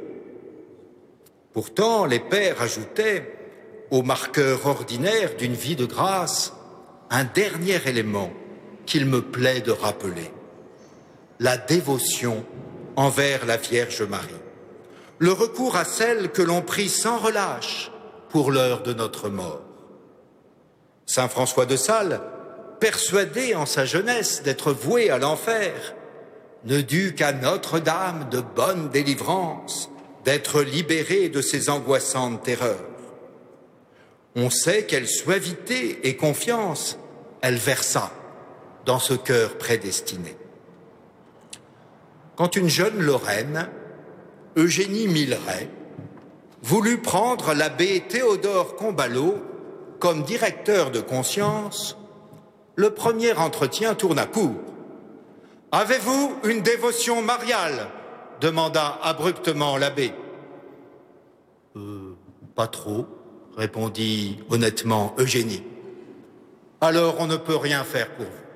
Pourtant, 1.52 2.06
les 2.06 2.20
pères 2.20 2.62
ajoutaient 2.62 3.36
au 3.90 4.02
marqueur 4.02 4.64
ordinaire 4.64 5.36
d'une 5.36 5.52
vie 5.52 5.76
de 5.76 5.84
grâce 5.84 6.55
un 7.10 7.24
dernier 7.24 7.78
élément 7.86 8.30
qu'il 8.84 9.06
me 9.06 9.22
plaît 9.22 9.60
de 9.60 9.72
rappeler, 9.72 10.30
la 11.40 11.56
dévotion 11.56 12.44
envers 12.96 13.46
la 13.46 13.56
Vierge 13.56 14.02
Marie, 14.02 14.42
le 15.18 15.32
recours 15.32 15.76
à 15.76 15.84
celle 15.84 16.30
que 16.30 16.42
l'on 16.42 16.62
prie 16.62 16.88
sans 16.88 17.18
relâche 17.18 17.90
pour 18.28 18.50
l'heure 18.50 18.82
de 18.82 18.92
notre 18.92 19.28
mort. 19.28 19.62
Saint 21.06 21.28
François 21.28 21.66
de 21.66 21.76
Sales, 21.76 22.20
persuadé 22.80 23.54
en 23.54 23.66
sa 23.66 23.84
jeunesse 23.84 24.42
d'être 24.42 24.72
voué 24.72 25.10
à 25.10 25.18
l'enfer, 25.18 25.94
ne 26.64 26.80
dut 26.80 27.14
qu'à 27.14 27.32
Notre-Dame 27.32 28.28
de 28.30 28.40
bonne 28.40 28.88
délivrance 28.90 29.88
d'être 30.24 30.62
libéré 30.62 31.28
de 31.28 31.40
ses 31.40 31.70
angoissantes 31.70 32.42
terreurs. 32.42 32.95
On 34.36 34.50
sait 34.50 34.84
quelle 34.84 35.08
suavité 35.08 36.06
et 36.06 36.16
confiance 36.16 36.98
elle 37.40 37.56
versa 37.56 38.12
dans 38.84 38.98
ce 38.98 39.14
cœur 39.14 39.56
prédestiné. 39.56 40.36
Quand 42.36 42.54
une 42.54 42.68
jeune 42.68 43.00
Lorraine, 43.00 43.70
Eugénie 44.56 45.08
Milleret, 45.08 45.70
voulut 46.62 46.98
prendre 46.98 47.54
l'abbé 47.54 48.04
Théodore 48.06 48.76
Combalot 48.76 49.38
comme 50.00 50.22
directeur 50.22 50.90
de 50.90 51.00
conscience, 51.00 51.96
le 52.74 52.90
premier 52.90 53.32
entretien 53.32 53.94
tourna 53.94 54.26
court. 54.26 54.60
Avez-vous 55.72 56.36
une 56.44 56.60
dévotion 56.60 57.22
mariale? 57.22 57.88
demanda 58.40 58.98
abruptement 59.02 59.78
l'abbé. 59.78 60.12
Euh, 61.74 62.14
pas 62.54 62.66
trop, 62.66 63.06
répondit 63.56 64.38
honnêtement 64.50 65.14
Eugénie. 65.18 65.62
Alors 66.80 67.16
on 67.18 67.26
ne 67.26 67.36
peut 67.36 67.56
rien 67.56 67.84
faire 67.84 68.10
pour 68.10 68.26
vous. 68.26 68.46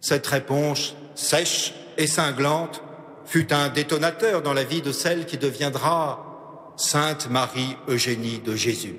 Cette 0.00 0.26
réponse 0.26 0.94
sèche 1.14 1.74
et 1.96 2.06
cinglante 2.06 2.82
fut 3.24 3.52
un 3.52 3.68
détonateur 3.68 4.42
dans 4.42 4.52
la 4.52 4.64
vie 4.64 4.82
de 4.82 4.92
celle 4.92 5.26
qui 5.26 5.38
deviendra 5.38 6.74
Sainte 6.76 7.28
Marie 7.28 7.76
Eugénie 7.88 8.38
de 8.38 8.54
Jésus, 8.54 8.96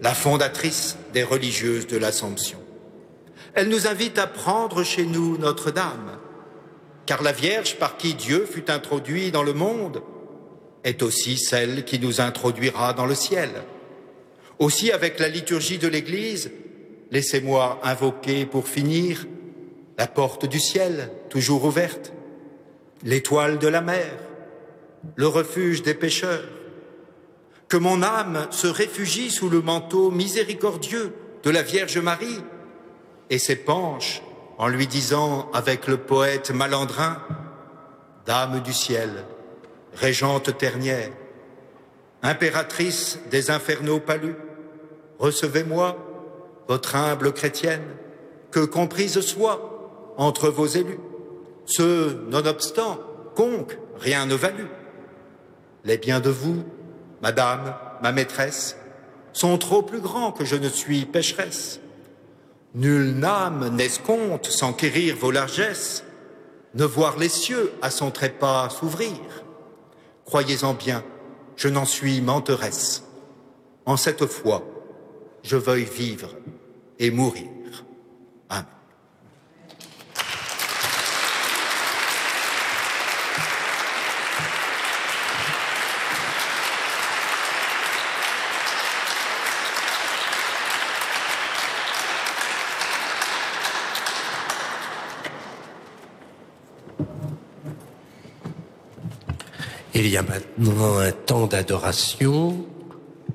la 0.00 0.14
fondatrice 0.14 0.96
des 1.12 1.24
religieuses 1.24 1.86
de 1.86 1.96
l'Assomption. 1.96 2.58
Elle 3.54 3.68
nous 3.68 3.88
invite 3.88 4.18
à 4.18 4.28
prendre 4.28 4.84
chez 4.84 5.04
nous 5.04 5.36
Notre-Dame, 5.38 6.18
car 7.06 7.22
la 7.22 7.32
Vierge 7.32 7.76
par 7.76 7.96
qui 7.96 8.14
Dieu 8.14 8.46
fut 8.48 8.70
introduit 8.70 9.32
dans 9.32 9.42
le 9.42 9.54
monde 9.54 10.02
est 10.84 11.02
aussi 11.02 11.36
celle 11.36 11.84
qui 11.84 11.98
nous 11.98 12.20
introduira 12.20 12.92
dans 12.92 13.06
le 13.06 13.14
ciel. 13.14 13.50
Aussi, 14.58 14.90
avec 14.90 15.18
la 15.18 15.28
liturgie 15.28 15.78
de 15.78 15.88
l'Église, 15.88 16.50
laissez-moi 17.10 17.80
invoquer 17.82 18.46
pour 18.46 18.68
finir 18.68 19.26
la 19.96 20.06
porte 20.06 20.46
du 20.46 20.60
ciel, 20.60 21.10
toujours 21.28 21.64
ouverte, 21.64 22.12
l'étoile 23.02 23.58
de 23.58 23.68
la 23.68 23.80
mer, 23.80 24.10
le 25.16 25.26
refuge 25.26 25.82
des 25.82 25.94
pécheurs, 25.94 26.44
que 27.68 27.76
mon 27.76 28.02
âme 28.02 28.46
se 28.50 28.66
réfugie 28.66 29.30
sous 29.30 29.50
le 29.50 29.60
manteau 29.60 30.10
miséricordieux 30.10 31.12
de 31.42 31.50
la 31.50 31.62
Vierge 31.62 31.98
Marie 31.98 32.40
et 33.30 33.38
s'épanche 33.38 34.22
en 34.56 34.68
lui 34.68 34.86
disant 34.86 35.50
avec 35.52 35.86
le 35.86 35.98
poète 35.98 36.50
malandrin, 36.50 37.18
Dame 38.26 38.60
du 38.60 38.72
ciel, 38.74 39.24
régente 40.00 40.56
ternière, 40.56 41.10
impératrice 42.22 43.18
des 43.30 43.50
infernaux 43.50 44.00
palus, 44.00 44.36
recevez-moi, 45.18 45.96
votre 46.68 46.96
humble 46.96 47.32
chrétienne, 47.32 47.84
que 48.50 48.60
comprise 48.60 49.20
soit 49.20 50.14
entre 50.16 50.48
vos 50.48 50.66
élus, 50.66 51.00
ce, 51.66 52.24
nonobstant, 52.28 52.98
conque, 53.34 53.78
rien 53.98 54.26
ne 54.26 54.34
valut. 54.34 54.68
Les 55.84 55.98
biens 55.98 56.20
de 56.20 56.30
vous, 56.30 56.64
madame, 57.22 57.74
ma 58.02 58.12
maîtresse, 58.12 58.76
sont 59.32 59.58
trop 59.58 59.82
plus 59.82 60.00
grands 60.00 60.32
que 60.32 60.44
je 60.44 60.56
ne 60.56 60.68
suis 60.68 61.04
pécheresse. 61.04 61.80
Nulle 62.74 63.24
âme 63.24 63.74
n'escompte 63.74 64.46
sans 64.46 64.72
quérir 64.72 65.16
vos 65.16 65.30
largesses, 65.30 66.04
ne 66.74 66.84
voir 66.84 67.18
les 67.18 67.28
cieux 67.28 67.72
à 67.82 67.90
son 67.90 68.10
trépas 68.10 68.68
s'ouvrir. 68.70 69.16
Croyez-en 70.28 70.74
bien, 70.74 71.02
je 71.56 71.68
n'en 71.68 71.86
suis 71.86 72.20
menteresse. 72.20 73.02
En 73.86 73.96
cette 73.96 74.26
foi, 74.26 74.62
je 75.42 75.56
veuille 75.56 75.86
vivre 75.86 76.36
et 76.98 77.10
mourir. 77.10 77.46
Il 99.98 100.06
y 100.06 100.16
a 100.16 100.22
maintenant 100.22 100.98
un 100.98 101.10
temps 101.10 101.48
d'adoration, 101.48 102.64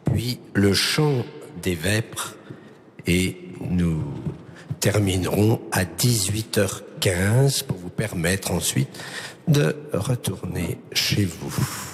puis 0.06 0.40
le 0.54 0.74
chant 0.74 1.26
des 1.62 1.76
vêpres 1.76 2.38
et 3.06 3.36
nous 3.70 4.02
terminerons 4.80 5.60
à 5.74 5.84
18h15 5.84 7.66
pour 7.66 7.76
vous 7.76 7.90
permettre 7.90 8.52
ensuite 8.52 8.98
de 9.50 9.76
retourner 9.92 10.78
chez 10.94 11.26
vous. 11.26 11.93